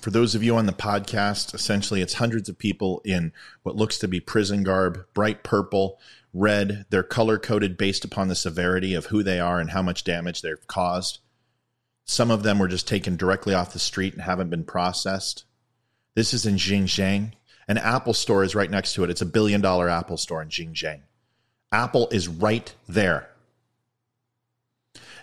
For 0.00 0.10
those 0.10 0.34
of 0.34 0.42
you 0.42 0.56
on 0.56 0.64
the 0.64 0.72
podcast, 0.72 1.54
essentially 1.54 2.00
it's 2.00 2.14
hundreds 2.14 2.48
of 2.48 2.58
people 2.58 3.02
in 3.04 3.32
what 3.62 3.76
looks 3.76 3.98
to 3.98 4.08
be 4.08 4.18
prison 4.18 4.62
garb, 4.62 5.04
bright 5.12 5.42
purple, 5.42 5.98
red. 6.32 6.86
They're 6.88 7.02
color 7.02 7.38
coded 7.38 7.76
based 7.76 8.04
upon 8.04 8.28
the 8.28 8.34
severity 8.34 8.94
of 8.94 9.06
who 9.06 9.22
they 9.22 9.40
are 9.40 9.60
and 9.60 9.70
how 9.70 9.82
much 9.82 10.04
damage 10.04 10.40
they've 10.40 10.66
caused. 10.66 11.18
Some 12.06 12.30
of 12.30 12.42
them 12.42 12.58
were 12.58 12.68
just 12.68 12.88
taken 12.88 13.16
directly 13.16 13.52
off 13.52 13.74
the 13.74 13.78
street 13.78 14.14
and 14.14 14.22
haven't 14.22 14.48
been 14.48 14.64
processed. 14.64 15.44
This 16.14 16.32
is 16.32 16.46
in 16.46 16.56
Xinjiang. 16.56 17.32
An 17.68 17.78
Apple 17.78 18.14
store 18.14 18.42
is 18.42 18.54
right 18.54 18.70
next 18.70 18.94
to 18.94 19.04
it. 19.04 19.10
It's 19.10 19.20
a 19.20 19.26
billion 19.26 19.60
dollar 19.60 19.90
Apple 19.90 20.16
store 20.16 20.40
in 20.40 20.48
Xinjiang. 20.48 21.00
Apple 21.70 22.08
is 22.10 22.26
right 22.26 22.74
there. 22.88 23.28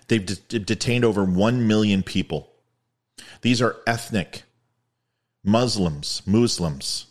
They've 0.08 0.26
de- 0.26 0.60
detained 0.60 1.04
over 1.04 1.26
1 1.26 1.68
million 1.68 2.04
people. 2.04 2.52
These 3.42 3.62
are 3.62 3.78
ethnic 3.86 4.44
Muslims, 5.48 6.22
Muslims, 6.26 7.06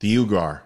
the 0.00 0.14
Uyghur, 0.14 0.60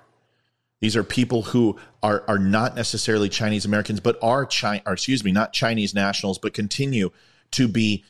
These 0.81 0.97
are 0.97 1.05
people 1.05 1.43
who 1.43 1.79
are, 2.03 2.25
are 2.27 2.41
not 2.41 2.75
necessarily 2.75 3.29
Chinese 3.29 3.65
Americans, 3.65 4.01
but 4.01 4.19
are 4.21 4.45
China, 4.45 4.83
or 4.85 4.95
excuse 4.95 5.23
me, 5.23 5.31
not 5.31 5.53
Chinese 5.53 5.95
nationals, 5.95 6.39
but 6.39 6.55
continue 6.55 7.11
to 7.53 7.69
be 7.69 8.05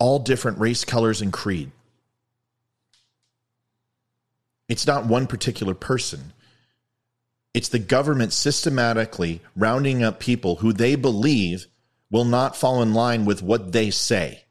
all 0.00 0.18
different 0.18 0.58
race, 0.58 0.84
colors, 0.84 1.22
and 1.22 1.32
creed. 1.32 1.70
It's 4.68 4.86
not 4.88 5.06
one 5.06 5.28
particular 5.28 5.74
person. 5.74 6.32
It's 7.54 7.68
the 7.68 7.78
government 7.78 8.32
systematically 8.32 9.42
rounding 9.54 10.02
up 10.02 10.18
people 10.18 10.56
who 10.56 10.72
they 10.72 10.96
believe 10.96 11.68
will 12.10 12.24
not 12.24 12.56
fall 12.56 12.82
in 12.82 12.94
line 12.94 13.24
with 13.24 13.44
what 13.44 13.70
they 13.70 13.90
say. 13.90 14.42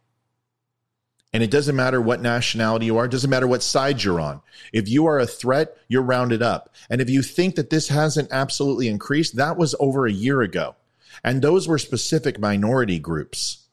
And 1.34 1.42
it 1.42 1.52
doesn't 1.52 1.76
matter 1.76 2.02
what 2.02 2.22
nationality 2.22 2.88
you 2.88 2.98
are, 2.98 3.06
it 3.06 3.12
doesn't 3.12 3.30
matter 3.30 3.48
what 3.48 3.64
side 3.64 4.04
you're 4.04 4.20
on. 4.20 4.42
If 4.74 4.90
you 4.90 5.06
are 5.06 5.20
a 5.20 5.26
threat, 5.26 5.78
you're 5.88 6.02
rounded 6.02 6.42
up. 6.42 6.76
And 6.90 7.00
if 7.00 7.10
you 7.10 7.22
think 7.22 7.56
that 7.56 7.70
this 7.70 7.88
hasn't 7.88 8.32
absolutely 8.32 8.90
increased, 8.90 9.38
that 9.38 9.58
was 9.58 9.76
over 9.80 10.06
a 10.06 10.12
year 10.12 10.42
ago. 10.42 10.76
And 11.24 11.42
those 11.42 11.68
were 11.68 11.78
specific 11.78 12.40
minority 12.40 13.00
groups. 13.00 13.68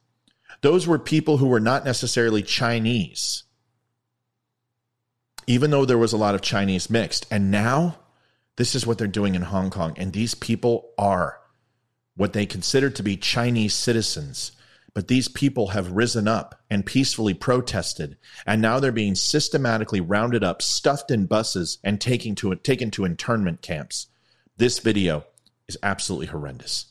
Those 0.61 0.87
were 0.87 0.99
people 0.99 1.37
who 1.37 1.47
were 1.47 1.59
not 1.59 1.85
necessarily 1.85 2.43
Chinese, 2.43 3.43
even 5.47 5.71
though 5.71 5.85
there 5.85 5.97
was 5.97 6.13
a 6.13 6.17
lot 6.17 6.35
of 6.35 6.41
Chinese 6.41 6.89
mixed. 6.89 7.25
And 7.31 7.49
now, 7.49 7.97
this 8.55 8.75
is 8.75 8.85
what 8.85 8.97
they're 8.97 9.07
doing 9.07 9.35
in 9.35 9.41
Hong 9.41 9.69
Kong. 9.69 9.93
And 9.97 10.11
these 10.11 10.35
people 10.35 10.91
are 10.97 11.39
what 12.15 12.33
they 12.33 12.45
consider 12.45 12.89
to 12.89 13.03
be 13.03 13.15
Chinese 13.15 13.73
citizens 13.73 14.51
but 14.93 15.07
these 15.07 15.27
people 15.27 15.67
have 15.67 15.91
risen 15.91 16.27
up 16.27 16.61
and 16.69 16.85
peacefully 16.85 17.33
protested, 17.33 18.17
and 18.45 18.61
now 18.61 18.79
they're 18.79 18.91
being 18.91 19.15
systematically 19.15 20.01
rounded 20.01 20.43
up, 20.43 20.61
stuffed 20.61 21.11
in 21.11 21.25
buses, 21.25 21.77
and 21.83 21.99
taken 21.99 22.35
to, 22.35 22.53
taken 22.55 22.91
to 22.91 23.05
internment 23.05 23.61
camps. 23.61 24.07
This 24.57 24.79
video 24.79 25.25
is 25.67 25.77
absolutely 25.83 26.27
horrendous. 26.27 26.85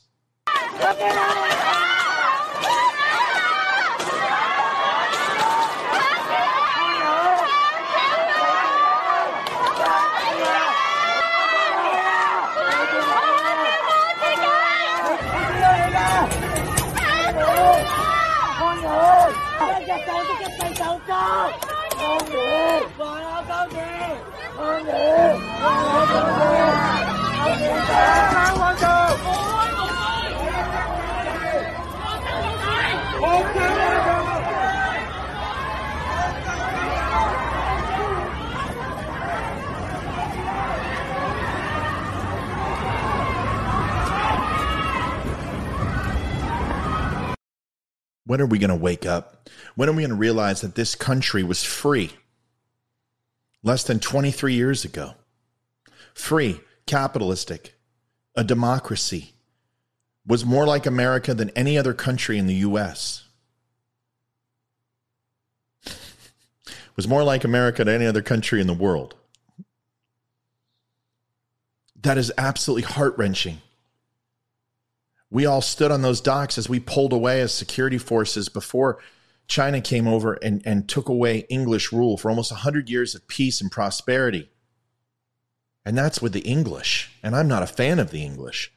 con 21.19 22.17
điện 22.31 22.83
con 22.97 23.69
điện 23.73 24.17
con 24.57 24.85
điện 24.85 25.39
con 25.61 25.75
điện 25.75 25.89
con 25.89 25.99
điện 27.49 27.79
con 28.61 28.75
điện 28.75 29.09
con 33.21 33.43
điện 33.53 33.88
When 48.29 48.41
are 48.41 48.45
we 48.45 48.59
going 48.59 48.69
to 48.69 48.75
wake 48.75 49.07
up? 49.07 49.49
When 49.73 49.89
are 49.89 49.91
we 49.91 50.03
going 50.03 50.11
to 50.11 50.15
realize 50.15 50.61
that 50.61 50.75
this 50.75 50.93
country 50.93 51.41
was 51.41 51.63
free 51.63 52.11
less 53.63 53.81
than 53.81 53.99
23 53.99 54.53
years 54.53 54.85
ago? 54.85 55.15
Free, 56.13 56.61
capitalistic, 56.85 57.73
a 58.35 58.43
democracy, 58.43 59.33
was 60.27 60.45
more 60.45 60.67
like 60.67 60.85
America 60.85 61.33
than 61.33 61.49
any 61.55 61.75
other 61.75 61.95
country 61.95 62.37
in 62.37 62.45
the 62.45 62.53
US. 62.67 63.23
was 66.95 67.07
more 67.07 67.23
like 67.23 67.43
America 67.43 67.83
than 67.83 67.95
any 67.95 68.05
other 68.05 68.21
country 68.21 68.61
in 68.61 68.67
the 68.67 68.75
world. 68.75 69.15
That 71.99 72.19
is 72.19 72.31
absolutely 72.37 72.83
heart 72.83 73.17
wrenching 73.17 73.63
we 75.31 75.45
all 75.45 75.61
stood 75.61 75.91
on 75.91 76.01
those 76.01 76.21
docks 76.21 76.57
as 76.57 76.69
we 76.69 76.79
pulled 76.79 77.13
away 77.13 77.41
as 77.41 77.53
security 77.53 77.97
forces 77.97 78.49
before 78.49 78.99
China 79.47 79.81
came 79.81 80.07
over 80.07 80.33
and, 80.33 80.61
and 80.65 80.87
took 80.87 81.09
away 81.09 81.45
English 81.49 81.91
rule 81.91 82.17
for 82.17 82.29
almost 82.29 82.51
100 82.51 82.89
years 82.89 83.15
of 83.15 83.27
peace 83.27 83.61
and 83.61 83.71
prosperity. 83.71 84.49
And 85.85 85.97
that's 85.97 86.21
with 86.21 86.33
the 86.33 86.41
English. 86.41 87.11
And 87.23 87.35
I'm 87.35 87.47
not 87.47 87.63
a 87.63 87.67
fan 87.67 87.99
of 87.99 88.11
the 88.11 88.23
English. 88.23 88.71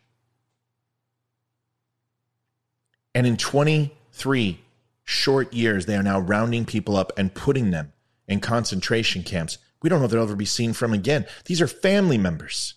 And 3.14 3.26
in 3.26 3.36
23 3.36 4.60
short 5.04 5.52
years, 5.52 5.86
they 5.86 5.96
are 5.96 6.02
now 6.02 6.20
rounding 6.20 6.64
people 6.64 6.96
up 6.96 7.12
and 7.18 7.34
putting 7.34 7.70
them 7.70 7.92
in 8.26 8.40
concentration 8.40 9.22
camps. 9.22 9.58
We 9.82 9.90
don't 9.90 9.98
know 9.98 10.06
if 10.06 10.10
they'll 10.10 10.22
ever 10.22 10.36
be 10.36 10.46
seen 10.46 10.72
from 10.72 10.94
again. 10.94 11.26
These 11.44 11.60
are 11.60 11.66
family 11.66 12.16
members. 12.16 12.74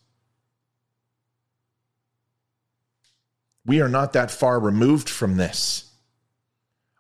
We 3.66 3.82
are 3.82 3.90
not 3.90 4.14
that 4.14 4.32
far 4.32 4.60
removed 4.60 5.10
from 5.10 5.38
this. 5.38 5.92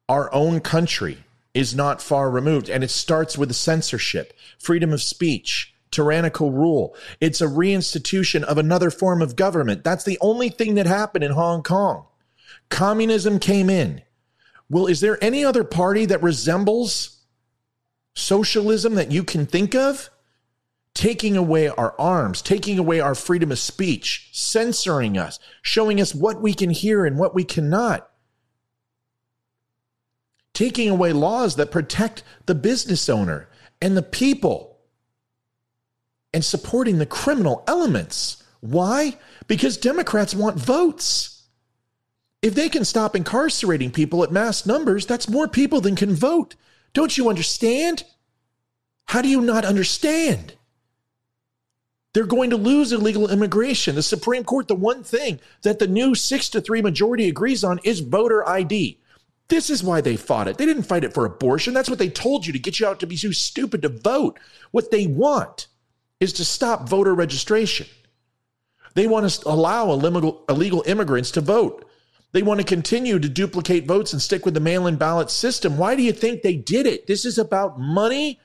Our 0.09 0.33
own 0.33 0.59
country 0.61 1.23
is 1.53 1.75
not 1.75 2.01
far 2.01 2.29
removed, 2.29 2.69
and 2.69 2.83
it 2.83 2.91
starts 2.91 3.37
with 3.37 3.53
censorship, 3.55 4.33
freedom 4.59 4.91
of 4.91 5.01
speech, 5.01 5.73
tyrannical 5.91 6.51
rule. 6.51 6.95
It's 7.21 7.39
a 7.41 7.47
reinstitution 7.47 8.43
of 8.43 8.57
another 8.57 8.91
form 8.91 9.21
of 9.21 9.35
government. 9.35 9.83
That's 9.83 10.03
the 10.03 10.17
only 10.21 10.49
thing 10.49 10.75
that 10.75 10.85
happened 10.85 11.23
in 11.23 11.31
Hong 11.31 11.63
Kong. 11.63 12.05
Communism 12.69 13.39
came 13.39 13.69
in. 13.69 14.01
Well, 14.69 14.87
is 14.87 14.99
there 14.99 15.23
any 15.23 15.45
other 15.45 15.63
party 15.63 16.05
that 16.07 16.23
resembles 16.23 17.21
socialism 18.15 18.95
that 18.95 19.11
you 19.11 19.23
can 19.23 19.45
think 19.45 19.75
of? 19.75 20.09
Taking 20.95 21.35
away 21.37 21.67
our 21.67 21.93
arms, 21.99 22.41
taking 22.41 22.79
away 22.79 22.99
our 22.99 23.13
freedom 23.13 23.51
of 23.51 23.59
speech, 23.59 24.29
censoring 24.31 25.17
us, 25.17 25.37
showing 25.61 26.01
us 26.01 26.15
what 26.15 26.41
we 26.41 26.53
can 26.53 26.71
hear 26.71 27.05
and 27.05 27.19
what 27.19 27.35
we 27.35 27.43
cannot, 27.43 28.09
taking 30.53 30.89
away 30.89 31.11
laws 31.11 31.57
that 31.57 31.69
protect 31.69 32.23
the 32.45 32.55
business 32.55 33.09
owner 33.09 33.47
and 33.81 33.95
the 33.95 34.01
people, 34.01 34.79
and 36.33 36.43
supporting 36.43 36.97
the 36.97 37.05
criminal 37.05 37.63
elements. 37.67 38.41
Why? 38.61 39.17
Because 39.47 39.77
Democrats 39.77 40.33
want 40.33 40.57
votes. 40.57 41.43
If 42.41 42.55
they 42.55 42.69
can 42.69 42.85
stop 42.85 43.15
incarcerating 43.15 43.91
people 43.91 44.23
at 44.23 44.31
mass 44.31 44.65
numbers, 44.65 45.05
that's 45.05 45.29
more 45.29 45.47
people 45.47 45.81
than 45.81 45.95
can 45.95 46.13
vote. 46.13 46.55
Don't 46.93 47.17
you 47.17 47.27
understand? 47.27 48.03
How 49.05 49.21
do 49.21 49.27
you 49.29 49.41
not 49.41 49.65
understand? 49.65 50.55
They're 52.15 52.25
going 52.25 52.51
to 52.51 52.55
lose 52.55 52.93
illegal 52.93 53.29
immigration. 53.29 53.95
The 53.95 54.01
Supreme 54.01 54.45
Court, 54.45 54.69
the 54.69 54.73
one 54.73 55.03
thing 55.03 55.41
that 55.63 55.79
the 55.79 55.87
new 55.87 56.15
six 56.15 56.47
to 56.47 56.61
three 56.61 56.81
majority 56.81 57.27
agrees 57.27 57.61
on 57.61 57.77
is 57.83 57.99
voter 57.99 58.47
ID. 58.47 59.01
This 59.49 59.69
is 59.69 59.83
why 59.83 59.99
they 59.99 60.15
fought 60.15 60.47
it. 60.47 60.57
They 60.57 60.65
didn't 60.65 60.83
fight 60.83 61.03
it 61.03 61.13
for 61.13 61.25
abortion. 61.25 61.73
That's 61.73 61.89
what 61.89 61.99
they 61.99 62.07
told 62.07 62.47
you 62.47 62.53
to 62.53 62.57
get 62.57 62.79
you 62.79 62.87
out 62.87 63.01
to 63.01 63.05
be 63.05 63.17
too 63.17 63.33
stupid 63.33 63.81
to 63.81 63.89
vote. 63.89 64.39
What 64.71 64.91
they 64.91 65.07
want 65.07 65.67
is 66.21 66.31
to 66.33 66.45
stop 66.45 66.87
voter 66.87 67.13
registration. 67.13 67.87
They 68.93 69.07
want 69.07 69.29
to 69.29 69.49
allow 69.49 69.91
illegal 69.91 70.83
immigrants 70.87 71.31
to 71.31 71.41
vote. 71.41 71.85
They 72.31 72.43
want 72.43 72.61
to 72.61 72.65
continue 72.65 73.19
to 73.19 73.27
duplicate 73.27 73.87
votes 73.87 74.13
and 74.13 74.21
stick 74.21 74.45
with 74.45 74.53
the 74.53 74.61
mail 74.61 74.87
in 74.87 74.95
ballot 74.95 75.31
system. 75.31 75.77
Why 75.77 75.97
do 75.97 76.01
you 76.01 76.13
think 76.13 76.43
they 76.43 76.55
did 76.55 76.87
it? 76.87 77.07
This 77.07 77.25
is 77.25 77.37
about 77.37 77.77
money, 77.77 78.39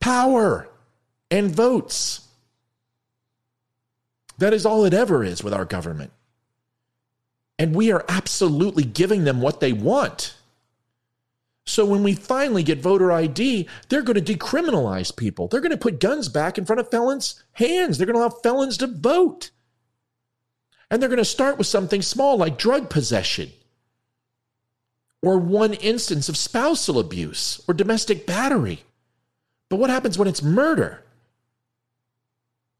power, 0.00 0.68
and 1.30 1.54
votes. 1.54 2.24
That 4.38 4.54
is 4.54 4.64
all 4.64 4.84
it 4.84 4.94
ever 4.94 5.24
is 5.24 5.42
with 5.42 5.52
our 5.52 5.64
government. 5.64 6.12
And 7.58 7.74
we 7.74 7.90
are 7.90 8.04
absolutely 8.08 8.84
giving 8.84 9.24
them 9.24 9.40
what 9.40 9.60
they 9.60 9.72
want. 9.72 10.34
So 11.66 11.84
when 11.84 12.02
we 12.02 12.14
finally 12.14 12.62
get 12.62 12.80
voter 12.80 13.12
ID, 13.12 13.68
they're 13.88 14.02
going 14.02 14.22
to 14.22 14.34
decriminalize 14.34 15.14
people. 15.14 15.48
They're 15.48 15.60
going 15.60 15.72
to 15.72 15.76
put 15.76 16.00
guns 16.00 16.28
back 16.28 16.56
in 16.56 16.64
front 16.64 16.80
of 16.80 16.90
felons' 16.90 17.42
hands. 17.52 17.98
They're 17.98 18.06
going 18.06 18.14
to 18.14 18.20
allow 18.20 18.30
felons 18.30 18.78
to 18.78 18.86
vote. 18.86 19.50
And 20.90 21.02
they're 21.02 21.10
going 21.10 21.18
to 21.18 21.24
start 21.24 21.58
with 21.58 21.66
something 21.66 22.00
small 22.00 22.38
like 22.38 22.56
drug 22.56 22.88
possession 22.88 23.50
or 25.20 25.36
one 25.36 25.74
instance 25.74 26.28
of 26.28 26.36
spousal 26.36 26.98
abuse 26.98 27.60
or 27.68 27.74
domestic 27.74 28.26
battery. 28.26 28.84
But 29.68 29.76
what 29.76 29.90
happens 29.90 30.16
when 30.16 30.28
it's 30.28 30.42
murder? 30.42 31.04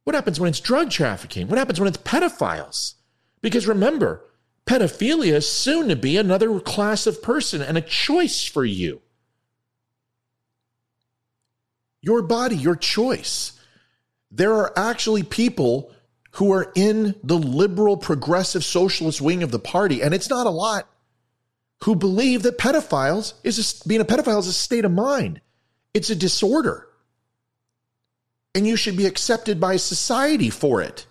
What 0.09 0.15
happens 0.15 0.41
when 0.41 0.49
it's 0.49 0.61
drug 0.61 0.91
trafficking? 0.91 1.49
What 1.49 1.59
happens 1.59 1.79
when 1.79 1.87
it's 1.87 1.99
pedophiles? 1.99 2.95
Because 3.43 3.67
remember, 3.67 4.25
pedophilia 4.65 5.35
is 5.35 5.53
soon 5.53 5.89
to 5.89 5.97
be 5.97 6.17
another 6.17 6.61
class 6.61 7.07
of 7.07 7.23
person 7.23 7.61
and 7.61 7.77
a 7.77 7.83
choice 7.83 8.43
for 8.43 8.65
you. 8.65 9.03
Your 12.01 12.23
body, 12.23 12.57
your 12.57 12.75
choice. 12.75 13.53
there 14.31 14.55
are 14.55 14.73
actually 14.79 15.25
people 15.25 15.93
who 16.37 16.55
are 16.55 16.73
in 16.75 17.15
the 17.23 17.37
liberal 17.37 17.99
progressive 17.99 18.65
socialist 18.65 19.21
wing 19.21 19.43
of 19.43 19.51
the 19.51 19.59
party, 19.59 20.01
and 20.01 20.15
it's 20.15 20.31
not 20.31 20.47
a 20.47 20.51
lot, 20.51 20.89
who 21.85 21.95
believe 21.95 22.45
that 22.45 22.57
pedophiles 22.57 23.35
is 23.45 23.59
a, 23.59 23.87
being 23.87 24.01
a 24.01 24.07
pedophile 24.07 24.39
is 24.39 24.47
a 24.47 24.55
state 24.55 24.87
of 24.87 24.91
mind. 24.91 25.43
It's 25.93 26.09
a 26.09 26.17
disorder. 26.17 26.88
And 28.55 28.67
you 28.67 28.77
should 28.77 28.97
be 28.97 29.07
accepted 29.07 29.61
by 29.61 29.77
society 29.77 30.51
for 30.51 30.81
it. 30.83 31.07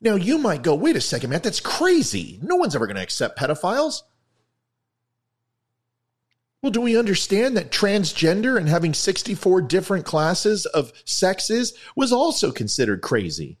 Now, 0.00 0.14
you 0.14 0.38
might 0.38 0.62
go, 0.62 0.74
wait 0.74 0.96
a 0.96 1.00
second, 1.00 1.30
Matt, 1.30 1.42
that's 1.42 1.60
crazy. 1.60 2.38
No 2.42 2.56
one's 2.56 2.76
ever 2.76 2.86
going 2.86 2.96
to 2.96 3.02
accept 3.02 3.38
pedophiles. 3.38 4.02
Well, 6.62 6.72
do 6.72 6.80
we 6.80 6.98
understand 6.98 7.56
that 7.56 7.70
transgender 7.70 8.58
and 8.58 8.68
having 8.68 8.92
64 8.92 9.62
different 9.62 10.04
classes 10.04 10.66
of 10.66 10.92
sexes 11.04 11.72
was 11.94 12.12
also 12.12 12.50
considered 12.50 13.00
crazy? 13.00 13.58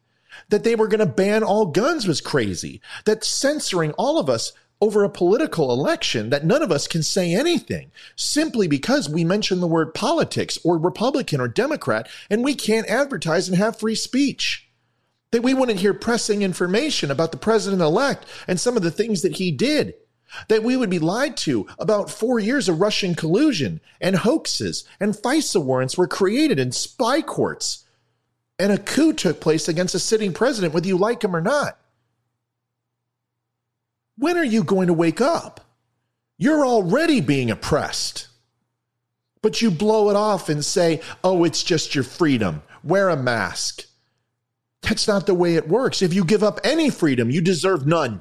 That 0.48 0.64
they 0.64 0.74
were 0.74 0.88
going 0.88 1.00
to 1.00 1.06
ban 1.06 1.42
all 1.42 1.66
guns 1.66 2.06
was 2.06 2.20
crazy. 2.20 2.80
That 3.04 3.24
censoring 3.24 3.92
all 3.92 4.18
of 4.18 4.28
us 4.28 4.52
over 4.80 5.02
a 5.02 5.10
political 5.10 5.72
election, 5.72 6.30
that 6.30 6.44
none 6.44 6.62
of 6.62 6.70
us 6.70 6.86
can 6.86 7.02
say 7.02 7.34
anything 7.34 7.90
simply 8.14 8.68
because 8.68 9.08
we 9.08 9.24
mention 9.24 9.60
the 9.60 9.66
word 9.66 9.92
politics 9.92 10.58
or 10.64 10.78
Republican 10.78 11.40
or 11.40 11.48
Democrat 11.48 12.08
and 12.30 12.44
we 12.44 12.54
can't 12.54 12.88
advertise 12.88 13.48
and 13.48 13.58
have 13.58 13.78
free 13.78 13.94
speech 13.94 14.68
that 15.30 15.42
we 15.42 15.54
wouldn't 15.54 15.80
hear 15.80 15.94
pressing 15.94 16.42
information 16.42 17.10
about 17.10 17.32
the 17.32 17.38
president 17.38 17.82
elect 17.82 18.24
and 18.46 18.58
some 18.58 18.76
of 18.76 18.82
the 18.82 18.90
things 18.90 19.22
that 19.22 19.36
he 19.36 19.50
did, 19.50 19.94
that 20.48 20.62
we 20.62 20.76
would 20.76 20.90
be 20.90 20.98
lied 20.98 21.36
to 21.36 21.66
about 21.78 22.10
four 22.10 22.38
years 22.38 22.68
of 22.68 22.80
Russian 22.80 23.14
collusion 23.14 23.80
and 24.00 24.16
hoaxes 24.16 24.84
and 25.00 25.14
FISA 25.14 25.62
warrants 25.62 25.98
were 25.98 26.08
created 26.08 26.58
in 26.58 26.72
spy 26.72 27.20
courts. 27.20 27.84
And 28.58 28.72
a 28.72 28.78
coup 28.78 29.12
took 29.12 29.40
place 29.40 29.68
against 29.68 29.94
a 29.94 30.00
sitting 30.00 30.32
president, 30.32 30.74
whether 30.74 30.88
you 30.88 30.96
like 30.96 31.22
him 31.22 31.36
or 31.36 31.40
not. 31.40 31.78
When 34.18 34.36
are 34.36 34.44
you 34.44 34.64
going 34.64 34.88
to 34.88 34.92
wake 34.92 35.20
up? 35.20 35.60
You're 36.36 36.66
already 36.66 37.20
being 37.20 37.50
oppressed. 37.50 38.28
But 39.42 39.62
you 39.62 39.70
blow 39.70 40.10
it 40.10 40.16
off 40.16 40.48
and 40.48 40.64
say, 40.64 41.00
oh, 41.22 41.44
it's 41.44 41.62
just 41.62 41.94
your 41.94 42.04
freedom. 42.04 42.62
Wear 42.82 43.08
a 43.08 43.16
mask. 43.16 43.84
That's 44.82 45.06
not 45.06 45.26
the 45.26 45.34
way 45.34 45.54
it 45.54 45.68
works. 45.68 46.02
If 46.02 46.12
you 46.12 46.24
give 46.24 46.42
up 46.42 46.58
any 46.64 46.90
freedom, 46.90 47.30
you 47.30 47.40
deserve 47.40 47.86
none. 47.86 48.20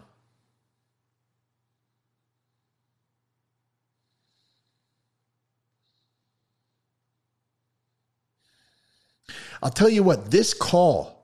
I'll 9.63 9.71
tell 9.71 9.89
you 9.89 10.03
what, 10.03 10.29
this 10.29 10.53
call 10.53 11.16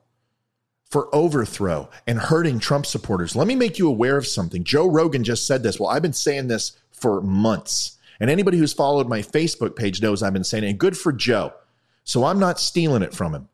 for 0.94 1.12
overthrow 1.12 1.90
and 2.06 2.20
hurting 2.20 2.60
Trump 2.60 2.86
supporters, 2.86 3.34
let 3.34 3.48
me 3.48 3.56
make 3.56 3.80
you 3.80 3.88
aware 3.88 4.16
of 4.16 4.28
something. 4.28 4.62
Joe 4.62 4.86
Rogan 4.86 5.24
just 5.24 5.44
said 5.44 5.64
this. 5.64 5.80
Well, 5.80 5.88
I've 5.88 6.02
been 6.02 6.12
saying 6.12 6.46
this 6.46 6.78
for 6.92 7.20
months. 7.20 7.98
And 8.20 8.30
anybody 8.30 8.58
who's 8.58 8.72
followed 8.72 9.08
my 9.08 9.18
Facebook 9.18 9.74
page 9.74 10.00
knows 10.00 10.22
I've 10.22 10.32
been 10.32 10.44
saying 10.44 10.62
it. 10.62 10.68
And 10.68 10.78
good 10.78 10.96
for 10.96 11.12
Joe. 11.12 11.52
So 12.04 12.22
I'm 12.22 12.38
not 12.38 12.60
stealing 12.60 13.02
it 13.02 13.12
from 13.12 13.34
him. 13.34 13.48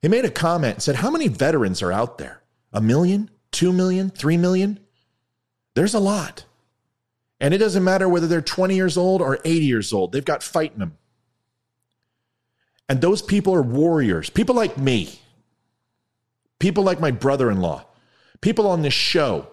He 0.00 0.06
made 0.06 0.24
a 0.24 0.30
comment 0.30 0.74
and 0.74 0.82
said, 0.84 0.94
How 0.94 1.10
many 1.10 1.26
veterans 1.26 1.82
are 1.82 1.90
out 1.90 2.18
there? 2.18 2.40
A 2.72 2.80
million? 2.80 3.30
Two 3.50 3.72
million? 3.72 4.08
Three 4.08 4.36
million? 4.36 4.78
There's 5.74 5.94
a 5.94 5.98
lot. 5.98 6.44
And 7.40 7.52
it 7.52 7.58
doesn't 7.58 7.82
matter 7.82 8.08
whether 8.08 8.28
they're 8.28 8.40
20 8.40 8.76
years 8.76 8.96
old 8.96 9.22
or 9.22 9.40
80 9.44 9.66
years 9.66 9.92
old, 9.92 10.12
they've 10.12 10.24
got 10.24 10.44
fight 10.44 10.74
in 10.74 10.78
them. 10.78 10.96
And 12.88 13.00
those 13.00 13.22
people 13.22 13.56
are 13.56 13.62
warriors, 13.62 14.30
people 14.30 14.54
like 14.54 14.78
me, 14.78 15.18
people 16.60 16.84
like 16.84 17.00
my 17.00 17.10
brother 17.10 17.50
in 17.50 17.60
law, 17.60 17.84
people 18.40 18.68
on 18.68 18.82
this 18.82 18.94
show, 18.94 19.48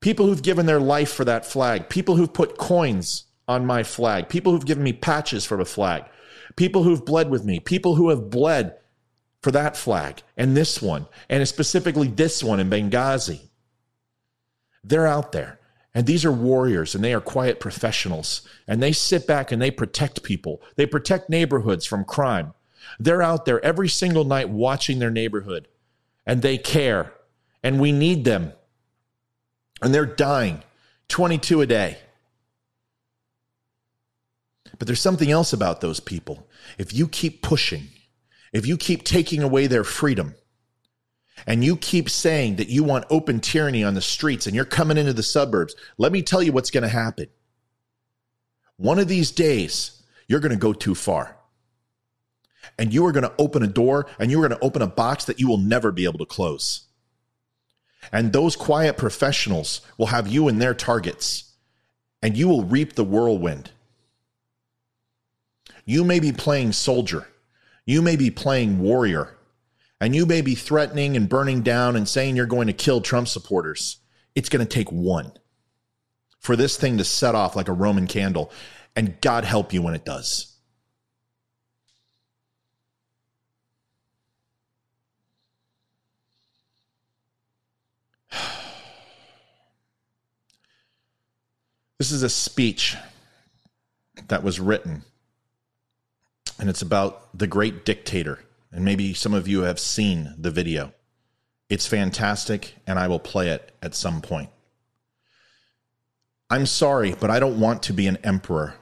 people 0.00 0.26
who've 0.26 0.42
given 0.42 0.66
their 0.66 0.80
life 0.80 1.10
for 1.10 1.24
that 1.24 1.46
flag, 1.46 1.88
people 1.88 2.16
who've 2.16 2.34
put 2.34 2.58
coins 2.58 3.24
on 3.48 3.64
my 3.64 3.82
flag, 3.82 4.28
people 4.28 4.52
who've 4.52 4.66
given 4.66 4.84
me 4.84 4.92
patches 4.92 5.46
for 5.46 5.56
the 5.56 5.64
flag, 5.64 6.04
people 6.56 6.82
who've 6.82 7.06
bled 7.06 7.30
with 7.30 7.44
me, 7.44 7.58
people 7.58 7.94
who 7.94 8.10
have 8.10 8.28
bled 8.28 8.76
for 9.40 9.50
that 9.50 9.76
flag 9.76 10.22
and 10.36 10.54
this 10.54 10.82
one, 10.82 11.06
and 11.30 11.46
specifically 11.48 12.08
this 12.08 12.44
one 12.44 12.60
in 12.60 12.68
Benghazi. 12.68 13.40
They're 14.82 15.06
out 15.06 15.32
there. 15.32 15.58
And 15.96 16.06
these 16.06 16.24
are 16.24 16.32
warriors 16.32 16.96
and 16.96 17.04
they 17.04 17.14
are 17.14 17.20
quiet 17.20 17.60
professionals. 17.60 18.42
And 18.66 18.82
they 18.82 18.90
sit 18.90 19.28
back 19.28 19.52
and 19.52 19.62
they 19.62 19.70
protect 19.70 20.24
people. 20.24 20.60
They 20.74 20.86
protect 20.86 21.30
neighborhoods 21.30 21.86
from 21.86 22.04
crime. 22.04 22.52
They're 22.98 23.22
out 23.22 23.44
there 23.44 23.64
every 23.64 23.88
single 23.88 24.24
night 24.24 24.48
watching 24.48 24.98
their 24.98 25.10
neighborhood 25.10 25.68
and 26.26 26.42
they 26.42 26.58
care. 26.58 27.12
And 27.62 27.80
we 27.80 27.92
need 27.92 28.24
them. 28.24 28.52
And 29.82 29.94
they're 29.94 30.06
dying 30.06 30.62
22 31.08 31.62
a 31.62 31.66
day. 31.66 31.98
But 34.78 34.86
there's 34.86 35.00
something 35.00 35.30
else 35.30 35.52
about 35.52 35.80
those 35.80 36.00
people. 36.00 36.46
If 36.78 36.92
you 36.92 37.08
keep 37.08 37.42
pushing, 37.42 37.88
if 38.52 38.66
you 38.66 38.76
keep 38.76 39.04
taking 39.04 39.42
away 39.42 39.66
their 39.66 39.84
freedom 39.84 40.34
and 41.46 41.64
you 41.64 41.76
keep 41.76 42.08
saying 42.10 42.56
that 42.56 42.68
you 42.68 42.84
want 42.84 43.04
open 43.10 43.40
tyranny 43.40 43.84
on 43.84 43.94
the 43.94 44.00
streets 44.00 44.46
and 44.46 44.54
you're 44.54 44.64
coming 44.64 44.98
into 44.98 45.12
the 45.12 45.22
suburbs, 45.22 45.74
let 45.98 46.12
me 46.12 46.22
tell 46.22 46.42
you 46.42 46.52
what's 46.52 46.70
going 46.70 46.82
to 46.82 46.88
happen. 46.88 47.28
One 48.76 48.98
of 48.98 49.08
these 49.08 49.30
days, 49.30 50.02
you're 50.28 50.40
going 50.40 50.52
to 50.52 50.58
go 50.58 50.72
too 50.72 50.94
far. 50.94 51.36
And 52.78 52.92
you 52.92 53.06
are 53.06 53.12
going 53.12 53.24
to 53.24 53.34
open 53.38 53.62
a 53.62 53.68
door 53.68 54.06
and 54.18 54.30
you 54.30 54.38
are 54.38 54.48
going 54.48 54.58
to 54.58 54.64
open 54.64 54.82
a 54.82 54.86
box 54.86 55.24
that 55.26 55.40
you 55.40 55.48
will 55.48 55.58
never 55.58 55.92
be 55.92 56.04
able 56.04 56.18
to 56.18 56.26
close. 56.26 56.84
And 58.12 58.32
those 58.32 58.56
quiet 58.56 58.96
professionals 58.96 59.80
will 59.98 60.06
have 60.06 60.28
you 60.28 60.48
in 60.48 60.58
their 60.58 60.74
targets 60.74 61.52
and 62.22 62.36
you 62.36 62.48
will 62.48 62.64
reap 62.64 62.94
the 62.94 63.04
whirlwind. 63.04 63.70
You 65.84 66.04
may 66.04 66.20
be 66.20 66.32
playing 66.32 66.72
soldier 66.72 67.26
you 67.86 68.00
may 68.00 68.16
be 68.16 68.30
playing 68.30 68.80
warrior 68.80 69.36
and 70.00 70.14
you 70.14 70.26
may 70.26 70.40
be 70.40 70.54
threatening 70.54 71.16
and 71.16 71.28
burning 71.28 71.62
down 71.62 71.96
and 71.96 72.08
saying 72.08 72.36
you're 72.36 72.46
going 72.46 72.66
to 72.66 72.72
kill 72.72 73.00
Trump 73.00 73.28
supporters. 73.28 73.98
It's 74.34 74.48
going 74.48 74.66
to 74.66 74.74
take 74.74 74.90
one 74.90 75.32
for 76.40 76.56
this 76.56 76.76
thing 76.76 76.98
to 76.98 77.04
set 77.04 77.34
off 77.34 77.56
like 77.56 77.68
a 77.68 77.72
Roman 77.72 78.06
candle. 78.06 78.50
And 78.96 79.20
God 79.20 79.44
help 79.44 79.72
you 79.72 79.82
when 79.82 79.94
it 79.94 80.04
does. 80.04 80.53
This 91.98 92.10
is 92.10 92.22
a 92.22 92.28
speech 92.28 92.96
that 94.28 94.42
was 94.42 94.60
written 94.60 95.04
and 96.58 96.68
it's 96.68 96.82
about 96.82 97.36
the 97.36 97.46
great 97.46 97.84
dictator. 97.84 98.40
And 98.72 98.84
maybe 98.84 99.14
some 99.14 99.34
of 99.34 99.46
you 99.46 99.62
have 99.62 99.78
seen 99.78 100.34
the 100.38 100.50
video. 100.50 100.92
It's 101.68 101.86
fantastic, 101.86 102.76
and 102.86 102.98
I 102.98 103.08
will 103.08 103.20
play 103.20 103.50
it 103.50 103.72
at 103.82 103.94
some 103.94 104.20
point. 104.20 104.50
I'm 106.50 106.66
sorry, 106.66 107.14
but 107.18 107.30
I 107.30 107.40
don't 107.40 107.60
want 107.60 107.82
to 107.84 107.92
be 107.92 108.06
an 108.06 108.18
emperor. 108.18 108.74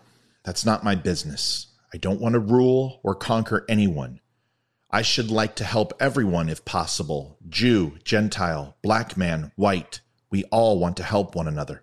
That's 0.44 0.66
not 0.66 0.84
my 0.84 0.94
business. 0.94 1.68
I 1.94 1.98
don't 1.98 2.20
want 2.20 2.34
to 2.34 2.40
rule 2.40 3.00
or 3.02 3.14
conquer 3.14 3.64
anyone. 3.68 4.20
I 4.90 5.02
should 5.02 5.30
like 5.30 5.54
to 5.56 5.64
help 5.64 5.92
everyone 6.00 6.48
if 6.48 6.64
possible 6.64 7.38
Jew, 7.48 7.98
Gentile, 8.04 8.76
black 8.82 9.16
man, 9.16 9.52
white. 9.56 10.00
We 10.30 10.44
all 10.44 10.78
want 10.78 10.96
to 10.98 11.02
help 11.02 11.34
one 11.34 11.48
another. 11.48 11.82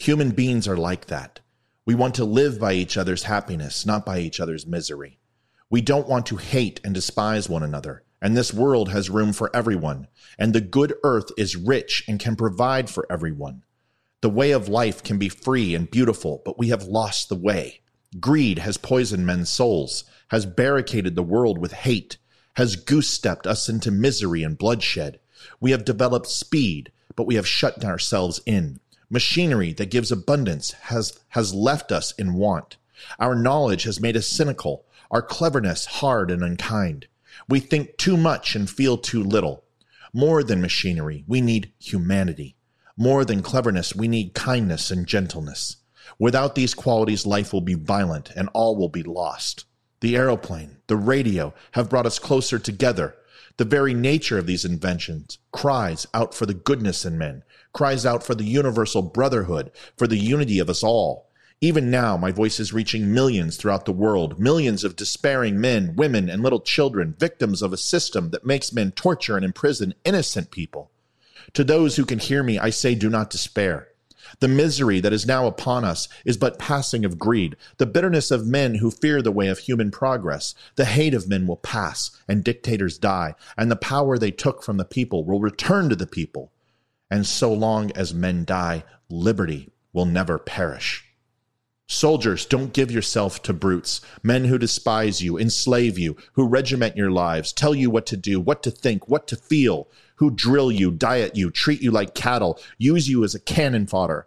Human 0.00 0.30
beings 0.30 0.68
are 0.68 0.76
like 0.76 1.06
that. 1.06 1.40
We 1.84 1.96
want 1.96 2.14
to 2.14 2.24
live 2.24 2.60
by 2.60 2.74
each 2.74 2.96
other's 2.96 3.24
happiness, 3.24 3.84
not 3.84 4.06
by 4.06 4.20
each 4.20 4.38
other's 4.38 4.64
misery. 4.64 5.18
We 5.70 5.80
don't 5.80 6.06
want 6.06 6.24
to 6.26 6.36
hate 6.36 6.80
and 6.84 6.94
despise 6.94 7.48
one 7.48 7.64
another. 7.64 8.04
And 8.22 8.36
this 8.36 8.54
world 8.54 8.90
has 8.90 9.10
room 9.10 9.32
for 9.32 9.50
everyone. 9.52 10.06
And 10.38 10.52
the 10.52 10.60
good 10.60 10.94
earth 11.02 11.30
is 11.36 11.56
rich 11.56 12.04
and 12.06 12.20
can 12.20 12.36
provide 12.36 12.88
for 12.88 13.08
everyone. 13.10 13.64
The 14.20 14.30
way 14.30 14.52
of 14.52 14.68
life 14.68 15.02
can 15.02 15.18
be 15.18 15.28
free 15.28 15.74
and 15.74 15.90
beautiful, 15.90 16.42
but 16.44 16.60
we 16.60 16.68
have 16.68 16.84
lost 16.84 17.28
the 17.28 17.34
way. 17.34 17.80
Greed 18.20 18.60
has 18.60 18.76
poisoned 18.76 19.26
men's 19.26 19.50
souls, 19.50 20.04
has 20.28 20.46
barricaded 20.46 21.16
the 21.16 21.24
world 21.24 21.58
with 21.58 21.72
hate, 21.72 22.18
has 22.54 22.76
goose 22.76 23.10
stepped 23.10 23.48
us 23.48 23.68
into 23.68 23.90
misery 23.90 24.44
and 24.44 24.58
bloodshed. 24.58 25.18
We 25.58 25.72
have 25.72 25.84
developed 25.84 26.28
speed, 26.28 26.92
but 27.16 27.26
we 27.26 27.34
have 27.34 27.48
shut 27.48 27.84
ourselves 27.84 28.40
in. 28.46 28.78
Machinery 29.10 29.72
that 29.72 29.90
gives 29.90 30.12
abundance 30.12 30.72
has, 30.72 31.18
has 31.28 31.54
left 31.54 31.90
us 31.92 32.12
in 32.12 32.34
want. 32.34 32.76
Our 33.18 33.34
knowledge 33.34 33.84
has 33.84 34.00
made 34.00 34.16
us 34.16 34.26
cynical, 34.26 34.84
our 35.10 35.22
cleverness 35.22 35.86
hard 35.86 36.30
and 36.30 36.42
unkind. 36.42 37.06
We 37.48 37.60
think 37.60 37.96
too 37.96 38.16
much 38.16 38.54
and 38.54 38.68
feel 38.68 38.98
too 38.98 39.22
little. 39.22 39.64
More 40.12 40.42
than 40.42 40.60
machinery, 40.60 41.24
we 41.26 41.40
need 41.40 41.72
humanity. 41.78 42.56
More 42.96 43.24
than 43.24 43.42
cleverness, 43.42 43.94
we 43.94 44.08
need 44.08 44.34
kindness 44.34 44.90
and 44.90 45.06
gentleness. 45.06 45.76
Without 46.18 46.54
these 46.54 46.74
qualities, 46.74 47.26
life 47.26 47.52
will 47.52 47.60
be 47.60 47.74
violent 47.74 48.30
and 48.34 48.48
all 48.52 48.76
will 48.76 48.88
be 48.88 49.02
lost. 49.02 49.64
the 50.00 50.16
aeroplane, 50.16 50.76
the 50.86 50.96
radio 50.96 51.52
have 51.72 51.90
brought 51.90 52.06
us 52.06 52.18
closer 52.18 52.58
together. 52.58 53.16
The 53.56 53.64
very 53.64 53.94
nature 53.94 54.38
of 54.38 54.46
these 54.46 54.64
inventions 54.64 55.38
cries 55.52 56.06
out 56.14 56.34
for 56.34 56.46
the 56.46 56.54
goodness 56.54 57.04
in 57.04 57.18
men, 57.18 57.42
cries 57.72 58.06
out 58.06 58.22
for 58.22 58.34
the 58.34 58.44
universal 58.44 59.02
brotherhood, 59.02 59.70
for 59.96 60.06
the 60.06 60.18
unity 60.18 60.58
of 60.58 60.70
us 60.70 60.82
all. 60.82 61.28
Even 61.60 61.90
now, 61.90 62.16
my 62.16 62.30
voice 62.30 62.60
is 62.60 62.72
reaching 62.72 63.12
millions 63.12 63.56
throughout 63.56 63.84
the 63.84 63.92
world, 63.92 64.38
millions 64.38 64.84
of 64.84 64.94
despairing 64.94 65.60
men, 65.60 65.96
women, 65.96 66.28
and 66.28 66.42
little 66.42 66.60
children, 66.60 67.16
victims 67.18 67.62
of 67.62 67.72
a 67.72 67.76
system 67.76 68.30
that 68.30 68.46
makes 68.46 68.72
men 68.72 68.92
torture 68.92 69.36
and 69.36 69.44
imprison 69.44 69.94
innocent 70.04 70.52
people. 70.52 70.92
To 71.54 71.64
those 71.64 71.96
who 71.96 72.04
can 72.04 72.20
hear 72.20 72.44
me, 72.44 72.58
I 72.58 72.70
say, 72.70 72.94
do 72.94 73.10
not 73.10 73.30
despair. 73.30 73.88
The 74.40 74.48
misery 74.48 75.00
that 75.00 75.12
is 75.12 75.26
now 75.26 75.46
upon 75.46 75.84
us 75.84 76.08
is 76.24 76.36
but 76.36 76.58
passing 76.58 77.04
of 77.04 77.18
greed. 77.18 77.56
The 77.78 77.86
bitterness 77.86 78.30
of 78.30 78.46
men 78.46 78.76
who 78.76 78.90
fear 78.90 79.22
the 79.22 79.32
way 79.32 79.48
of 79.48 79.58
human 79.58 79.90
progress. 79.90 80.54
The 80.76 80.84
hate 80.84 81.14
of 81.14 81.28
men 81.28 81.46
will 81.46 81.56
pass, 81.56 82.10
and 82.28 82.44
dictators 82.44 82.98
die, 82.98 83.34
and 83.56 83.70
the 83.70 83.76
power 83.76 84.18
they 84.18 84.30
took 84.30 84.62
from 84.62 84.76
the 84.76 84.84
people 84.84 85.24
will 85.24 85.40
return 85.40 85.88
to 85.88 85.96
the 85.96 86.06
people. 86.06 86.52
And 87.10 87.26
so 87.26 87.52
long 87.52 87.90
as 87.92 88.12
men 88.12 88.44
die, 88.44 88.84
liberty 89.08 89.70
will 89.92 90.04
never 90.04 90.38
perish. 90.38 91.04
Soldiers, 91.90 92.44
don't 92.44 92.74
give 92.74 92.90
yourself 92.90 93.40
to 93.42 93.54
brutes, 93.54 94.02
men 94.22 94.44
who 94.44 94.58
despise 94.58 95.22
you, 95.22 95.38
enslave 95.38 95.98
you, 95.98 96.18
who 96.34 96.46
regiment 96.46 96.98
your 96.98 97.10
lives, 97.10 97.50
tell 97.50 97.74
you 97.74 97.88
what 97.88 98.04
to 98.06 98.16
do, 98.16 98.38
what 98.38 98.62
to 98.62 98.70
think, 98.70 99.08
what 99.08 99.26
to 99.28 99.36
feel, 99.36 99.88
who 100.18 100.30
drill 100.30 100.70
you, 100.70 100.90
diet 100.90 101.36
you, 101.36 101.50
treat 101.50 101.80
you 101.80 101.90
like 101.90 102.14
cattle, 102.14 102.60
use 102.76 103.08
you 103.08 103.24
as 103.24 103.34
a 103.34 103.40
cannon 103.40 103.86
fodder. 103.86 104.26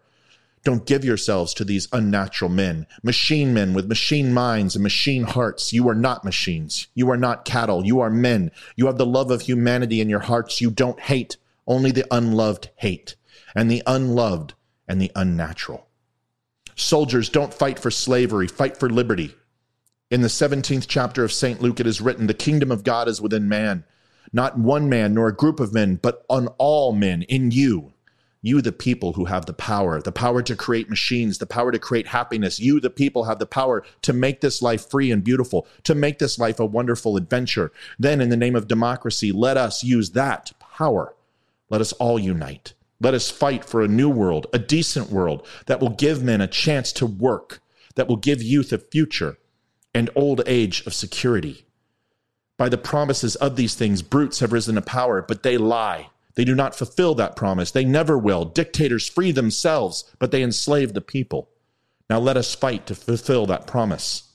Don't 0.64 0.86
give 0.86 1.04
yourselves 1.04 1.54
to 1.56 1.64
these 1.64 1.88
unnatural 1.92 2.52
men, 2.52 2.86
machine 3.02 3.54
men 3.54 3.74
with 3.74 3.88
machine 3.88 4.34
minds 4.34 4.76
and 4.76 4.84
machine 4.84 5.24
hearts. 5.24 5.74
You 5.74 5.90
are 5.90 5.96
not 5.96 6.24
machines. 6.24 6.88
You 6.94 7.10
are 7.10 7.18
not 7.18 7.46
cattle. 7.46 7.86
You 7.86 8.00
are 8.00 8.12
men. 8.12 8.52
You 8.76 8.86
have 8.86 8.98
the 8.98 9.06
love 9.06 9.32
of 9.32 9.42
humanity 9.42 10.02
in 10.02 10.10
your 10.10 10.20
hearts. 10.20 10.62
You 10.62 10.70
don't 10.70 11.00
hate. 11.00 11.38
Only 11.66 11.92
the 11.92 12.06
unloved 12.12 12.70
hate, 12.76 13.16
and 13.56 13.70
the 13.72 13.84
unloved 13.88 14.54
and 14.88 15.02
the 15.02 15.12
unnatural. 15.16 15.88
Soldiers, 16.76 17.30
don't 17.30 17.54
fight 17.54 17.80
for 17.80 17.92
slavery, 17.92 18.48
fight 18.48 18.78
for 18.78 18.90
liberty. 18.90 19.36
In 20.10 20.22
the 20.22 20.28
17th 20.28 20.86
chapter 20.88 21.24
of 21.24 21.32
St. 21.32 21.62
Luke, 21.62 21.80
it 21.80 21.88
is 21.88 22.02
written, 22.02 22.28
The 22.28 22.34
kingdom 22.34 22.72
of 22.72 22.84
God 22.84 23.08
is 23.08 23.22
within 23.22 23.48
man, 23.48 23.84
not 24.34 24.58
one 24.58 24.90
man 24.90 25.14
nor 25.14 25.28
a 25.28 25.36
group 25.36 25.60
of 25.60 25.74
men, 25.74 26.00
but 26.02 26.26
on 26.30 26.48
all 26.58 26.94
men, 26.94 27.24
in 27.24 27.52
you. 27.52 27.94
You, 28.44 28.62
the 28.62 28.72
people 28.72 29.14
who 29.14 29.26
have 29.26 29.46
the 29.46 29.54
power, 29.54 30.02
the 30.02 30.12
power 30.12 30.42
to 30.42 30.56
create 30.56 30.90
machines, 30.90 31.38
the 31.38 31.46
power 31.46 31.72
to 31.72 31.78
create 31.78 32.08
happiness. 32.08 32.60
You, 32.60 32.80
the 32.80 32.90
people, 32.90 33.26
have 33.26 33.38
the 33.38 33.46
power 33.46 33.84
to 34.02 34.14
make 34.14 34.42
this 34.42 34.64
life 34.64 34.90
free 34.90 35.12
and 35.12 35.24
beautiful, 35.24 35.68
to 35.84 35.94
make 35.94 36.18
this 36.18 36.40
life 36.40 36.60
a 36.60 36.66
wonderful 36.66 37.18
adventure. 37.18 37.72
Then, 38.00 38.20
in 38.20 38.30
the 38.30 38.38
name 38.38 38.56
of 38.56 38.68
democracy, 38.68 39.32
let 39.32 39.58
us 39.58 39.84
use 39.84 40.12
that 40.12 40.54
power. 40.60 41.14
Let 41.70 41.82
us 41.82 41.94
all 41.94 42.18
unite. 42.18 42.74
Let 43.00 43.14
us 43.14 43.30
fight 43.30 43.64
for 43.64 43.82
a 43.82 43.88
new 43.88 44.10
world, 44.10 44.48
a 44.54 44.60
decent 44.60 45.12
world 45.12 45.46
that 45.68 45.80
will 45.80 45.90
give 45.90 46.24
men 46.24 46.42
a 46.42 46.48
chance 46.48 46.92
to 46.94 47.06
work, 47.06 47.62
that 47.96 48.08
will 48.08 48.16
give 48.16 48.42
youth 48.42 48.74
a 48.74 48.80
future 48.80 49.38
and 49.94 50.10
old 50.16 50.42
age 50.48 50.86
of 50.88 50.94
security. 50.96 51.66
By 52.62 52.70
the 52.70 52.78
promises 52.78 53.36
of 53.38 53.56
these 53.56 53.74
things, 53.74 54.04
brutes 54.04 54.40
have 54.40 54.54
risen 54.54 54.76
to 54.76 54.84
power, 54.84 55.24
but 55.24 55.42
they 55.42 55.58
lie. 55.58 56.12
They 56.36 56.46
do 56.46 56.54
not 56.54 56.76
fulfill 56.76 57.16
that 57.16 57.36
promise. 57.36 57.72
They 57.72 57.84
never 57.84 58.20
will. 58.20 58.46
Dictators 58.46 59.10
free 59.10 59.32
themselves, 59.32 60.04
but 60.20 60.30
they 60.30 60.44
enslave 60.44 60.94
the 60.94 61.02
people. 61.02 61.50
Now 62.08 62.20
let 62.20 62.38
us 62.38 62.54
fight 62.54 62.86
to 62.86 62.94
fulfill 62.94 63.48
that 63.48 63.66
promise. 63.66 64.30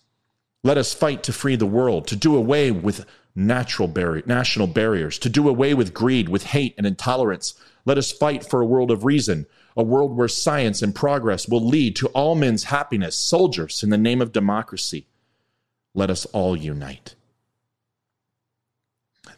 Let 0.65 0.77
us 0.77 0.93
fight 0.93 1.23
to 1.23 1.33
free 1.33 1.55
the 1.55 1.67
world, 1.67 2.09
to 2.09 2.17
do 2.17 2.35
away 2.35 2.73
with 2.73 3.07
natural 3.37 3.87
national 4.27 4.67
barriers, 4.67 5.21
to 5.21 5.29
do 5.29 5.49
away 5.49 5.73
with 5.73 5.95
greed, 5.95 6.29
with 6.29 6.47
hate 6.47 6.75
and 6.77 6.85
intolerance, 6.85 7.55
let 7.85 7.97
us 7.97 8.11
fight 8.11 8.45
for 8.45 8.61
a 8.61 8.67
world 8.67 8.91
of 8.91 9.05
reason, 9.05 9.47
a 9.77 9.85
world 9.85 10.17
where 10.17 10.27
science 10.27 10.83
and 10.83 10.97
progress 10.97 11.49
will 11.49 11.65
lead 11.65 11.95
to 11.95 12.09
all 12.09 12.35
men's 12.35 12.65
happiness. 12.65 13.15
Soldiers, 13.15 13.85
in 13.85 13.91
the 13.91 13.97
name 13.97 14.21
of 14.21 14.33
democracy, 14.33 15.07
let 15.95 16.11
us 16.11 16.25
all 16.33 16.57
unite. 16.57 17.15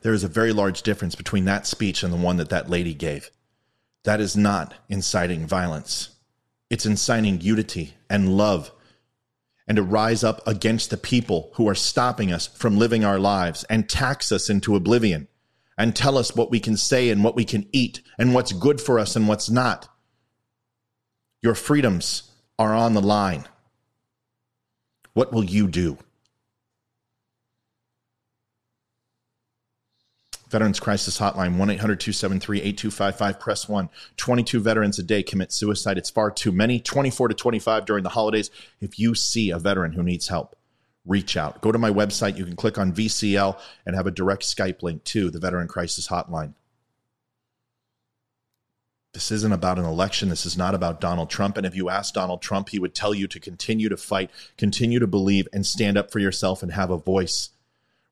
There 0.03 0.12
is 0.12 0.24
a 0.24 0.28
very 0.28 0.53
large 0.53 0.82
difference 0.82 1.14
between 1.14 1.44
that 1.46 1.66
speech 1.66 2.03
and 2.03 2.12
the 2.12 2.18
one 2.18 2.36
that 2.36 2.51
that 2.51 2.70
lady 2.70 2.94
gave. 2.94 3.30
That 4.05 4.20
is 4.20 4.36
not 4.36 4.74
inciting 4.88 5.46
violence. 5.46 6.11
It's 6.70 6.86
inciting 6.86 7.40
unity 7.40 7.94
and 8.09 8.36
love 8.36 8.70
and 9.68 9.76
to 9.76 9.82
rise 9.82 10.24
up 10.24 10.40
against 10.46 10.88
the 10.88 10.96
people 10.96 11.51
who 11.55 11.68
are 11.68 11.74
stopping 11.74 12.32
us 12.32 12.46
from 12.46 12.78
living 12.78 13.05
our 13.05 13.18
lives 13.18 13.64
and 13.64 13.88
tax 13.88 14.32
us 14.32 14.49
into 14.49 14.74
oblivion 14.74 15.28
and 15.76 15.94
tell 15.94 16.16
us 16.16 16.34
what 16.34 16.51
we 16.51 16.59
can 16.59 16.76
say 16.76 17.11
and 17.11 17.22
what 17.22 17.36
we 17.36 17.44
can 17.44 17.68
eat 17.70 18.01
and 18.18 18.34
what's 18.34 18.53
good 18.53 18.80
for 18.80 18.99
us 18.99 19.14
and 19.14 19.28
what's 19.28 19.51
not. 19.51 19.88
Your 21.42 21.55
freedoms 21.55 22.32
are 22.59 22.74
on 22.74 22.94
the 22.94 23.03
line. 23.03 23.44
What 25.12 25.32
will 25.32 25.44
you 25.44 25.68
do? 25.68 25.99
Veterans 30.51 30.80
Crisis 30.80 31.18
Hotline, 31.18 31.59
1 31.59 31.70
800 31.70 32.01
273 32.01 32.59
8255. 32.61 33.40
Press 33.40 33.68
1. 33.68 33.88
22 34.16 34.61
veterans 34.61 34.99
a 34.99 35.03
day 35.03 35.22
commit 35.22 35.53
suicide. 35.53 35.99
It's 35.99 36.11
far 36.11 36.30
too 36.30 36.53
many. 36.53 36.80
24 36.80 37.28
to 37.28 37.34
25 37.34 37.84
during 37.84 38.03
the 38.03 38.11
holidays. 38.11 38.51
If 38.80 38.99
you 38.99 39.14
see 39.14 39.51
a 39.51 39.59
veteran 39.59 39.92
who 39.92 40.03
needs 40.03 40.28
help, 40.28 40.57
reach 41.05 41.36
out. 41.36 41.61
Go 41.61 41.72
to 41.72 41.78
my 41.78 41.90
website. 41.90 42.36
You 42.36 42.44
can 42.44 42.57
click 42.57 42.78
on 42.78 42.92
VCL 42.92 43.59
and 43.84 43.94
have 43.94 44.07
a 44.07 44.11
direct 44.11 44.42
Skype 44.42 44.82
link 44.82 45.05
to 45.05 45.30
the 45.30 45.38
Veteran 45.38 45.68
Crisis 45.68 46.09
Hotline. 46.09 46.55
This 49.14 49.30
isn't 49.30 49.53
about 49.53 49.78
an 49.78 49.84
election. 49.84 50.28
This 50.28 50.46
is 50.46 50.57
not 50.57 50.74
about 50.74 51.01
Donald 51.01 51.30
Trump. 51.30 51.57
And 51.57 51.66
if 51.66 51.74
you 51.74 51.88
ask 51.88 52.14
Donald 52.14 52.40
Trump, 52.40 52.68
he 52.68 52.78
would 52.78 52.94
tell 52.94 53.14
you 53.14 53.26
to 53.28 53.40
continue 53.40 53.88
to 53.88 53.96
fight, 53.96 54.30
continue 54.57 54.99
to 54.99 55.07
believe, 55.07 55.49
and 55.53 55.66
stand 55.66 55.99
up 55.99 56.11
for 56.11 56.20
yourself 56.20 56.62
and 56.62 56.72
have 56.72 56.90
a 56.90 56.99
voice. 56.99 57.51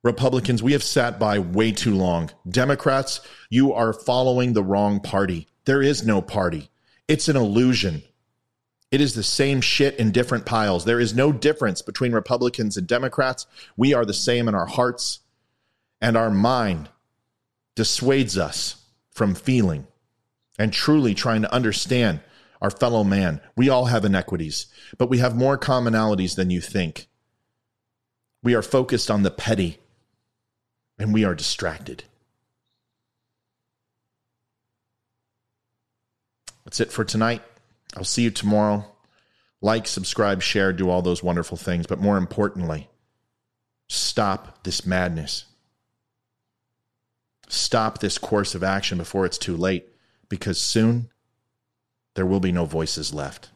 Republicans, 0.06 0.62
we 0.62 0.72
have 0.72 0.82
sat 0.84 1.18
by 1.18 1.38
way 1.38 1.72
too 1.72 1.94
long. 1.94 2.30
Democrats, 2.48 3.20
you 3.50 3.72
are 3.72 3.92
following 3.92 4.52
the 4.52 4.62
wrong 4.62 5.00
party. 5.00 5.48
There 5.64 5.82
is 5.82 6.06
no 6.06 6.22
party, 6.22 6.70
it's 7.08 7.28
an 7.28 7.36
illusion. 7.36 8.02
It 8.92 9.00
is 9.00 9.14
the 9.14 9.24
same 9.24 9.60
shit 9.60 9.96
in 9.96 10.12
different 10.12 10.46
piles. 10.46 10.84
There 10.84 11.00
is 11.00 11.12
no 11.12 11.32
difference 11.32 11.82
between 11.82 12.12
Republicans 12.12 12.76
and 12.76 12.86
Democrats. 12.86 13.44
We 13.76 13.92
are 13.94 14.04
the 14.04 14.14
same 14.14 14.46
in 14.46 14.54
our 14.54 14.66
hearts, 14.66 15.20
and 16.00 16.16
our 16.16 16.30
mind 16.30 16.88
dissuades 17.74 18.38
us 18.38 18.76
from 19.10 19.34
feeling 19.34 19.88
and 20.56 20.72
truly 20.72 21.14
trying 21.14 21.42
to 21.42 21.52
understand 21.52 22.20
our 22.62 22.70
fellow 22.70 23.02
man. 23.02 23.40
We 23.56 23.68
all 23.68 23.86
have 23.86 24.04
inequities, 24.04 24.66
but 24.98 25.10
we 25.10 25.18
have 25.18 25.36
more 25.36 25.58
commonalities 25.58 26.36
than 26.36 26.50
you 26.50 26.60
think. 26.60 27.08
We 28.42 28.54
are 28.54 28.62
focused 28.62 29.10
on 29.10 29.24
the 29.24 29.32
petty, 29.32 29.78
and 30.98 31.12
we 31.12 31.24
are 31.24 31.34
distracted. 31.34 32.04
That's 36.64 36.80
it 36.80 36.90
for 36.90 37.04
tonight. 37.04 37.42
I'll 37.96 38.04
see 38.04 38.22
you 38.22 38.30
tomorrow. 38.30 38.84
Like, 39.60 39.86
subscribe, 39.86 40.42
share, 40.42 40.72
do 40.72 40.90
all 40.90 41.02
those 41.02 41.22
wonderful 41.22 41.56
things. 41.56 41.86
But 41.86 42.00
more 42.00 42.18
importantly, 42.18 42.88
stop 43.88 44.64
this 44.64 44.84
madness. 44.84 45.44
Stop 47.48 47.98
this 47.98 48.18
course 48.18 48.54
of 48.54 48.64
action 48.64 48.98
before 48.98 49.24
it's 49.24 49.38
too 49.38 49.56
late, 49.56 49.86
because 50.28 50.60
soon 50.60 51.08
there 52.14 52.26
will 52.26 52.40
be 52.40 52.52
no 52.52 52.64
voices 52.64 53.14
left. 53.14 53.50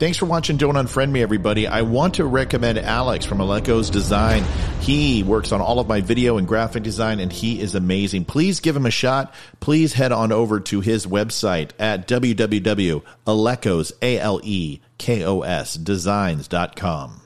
Thanks 0.00 0.16
for 0.16 0.24
watching 0.24 0.56
Don't 0.56 0.76
Unfriend 0.76 1.10
Me, 1.10 1.20
everybody. 1.20 1.66
I 1.66 1.82
want 1.82 2.14
to 2.14 2.24
recommend 2.24 2.78
Alex 2.78 3.26
from 3.26 3.42
Aleko's 3.42 3.90
Design. 3.90 4.44
He 4.80 5.22
works 5.22 5.52
on 5.52 5.60
all 5.60 5.78
of 5.78 5.88
my 5.88 6.00
video 6.00 6.38
and 6.38 6.48
graphic 6.48 6.82
design, 6.82 7.20
and 7.20 7.30
he 7.30 7.60
is 7.60 7.74
amazing. 7.74 8.24
Please 8.24 8.60
give 8.60 8.74
him 8.74 8.86
a 8.86 8.90
shot. 8.90 9.34
Please 9.60 9.92
head 9.92 10.10
on 10.10 10.32
over 10.32 10.58
to 10.58 10.80
his 10.80 11.06
website 11.06 11.72
at 11.78 12.08
www.alekos, 12.08 13.92
A-L-E-K-O-S, 14.00 15.74
designs.com. 15.74 17.20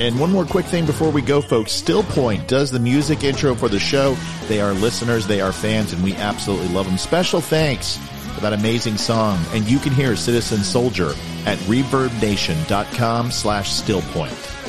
And 0.00 0.20
one 0.20 0.30
more 0.30 0.44
quick 0.44 0.66
thing 0.66 0.84
before 0.84 1.10
we 1.10 1.22
go, 1.22 1.40
folks. 1.40 1.72
Still 1.72 2.02
Point 2.02 2.46
does 2.46 2.70
the 2.70 2.78
music 2.78 3.24
intro 3.24 3.54
for 3.54 3.70
the 3.70 3.80
show. 3.80 4.18
They 4.48 4.60
are 4.60 4.74
listeners, 4.74 5.26
they 5.26 5.40
are 5.40 5.52
fans, 5.52 5.94
and 5.94 6.04
we 6.04 6.14
absolutely 6.16 6.68
love 6.68 6.84
them. 6.84 6.98
Special 6.98 7.40
thanks 7.40 7.98
that 8.40 8.52
amazing 8.52 8.96
song. 8.96 9.38
And 9.52 9.68
you 9.68 9.78
can 9.78 9.92
hear 9.92 10.16
Citizen 10.16 10.62
Soldier 10.62 11.14
at 11.46 11.58
reverbnation.com 11.60 13.30
slash 13.30 13.70
stillpoint. 13.70 14.59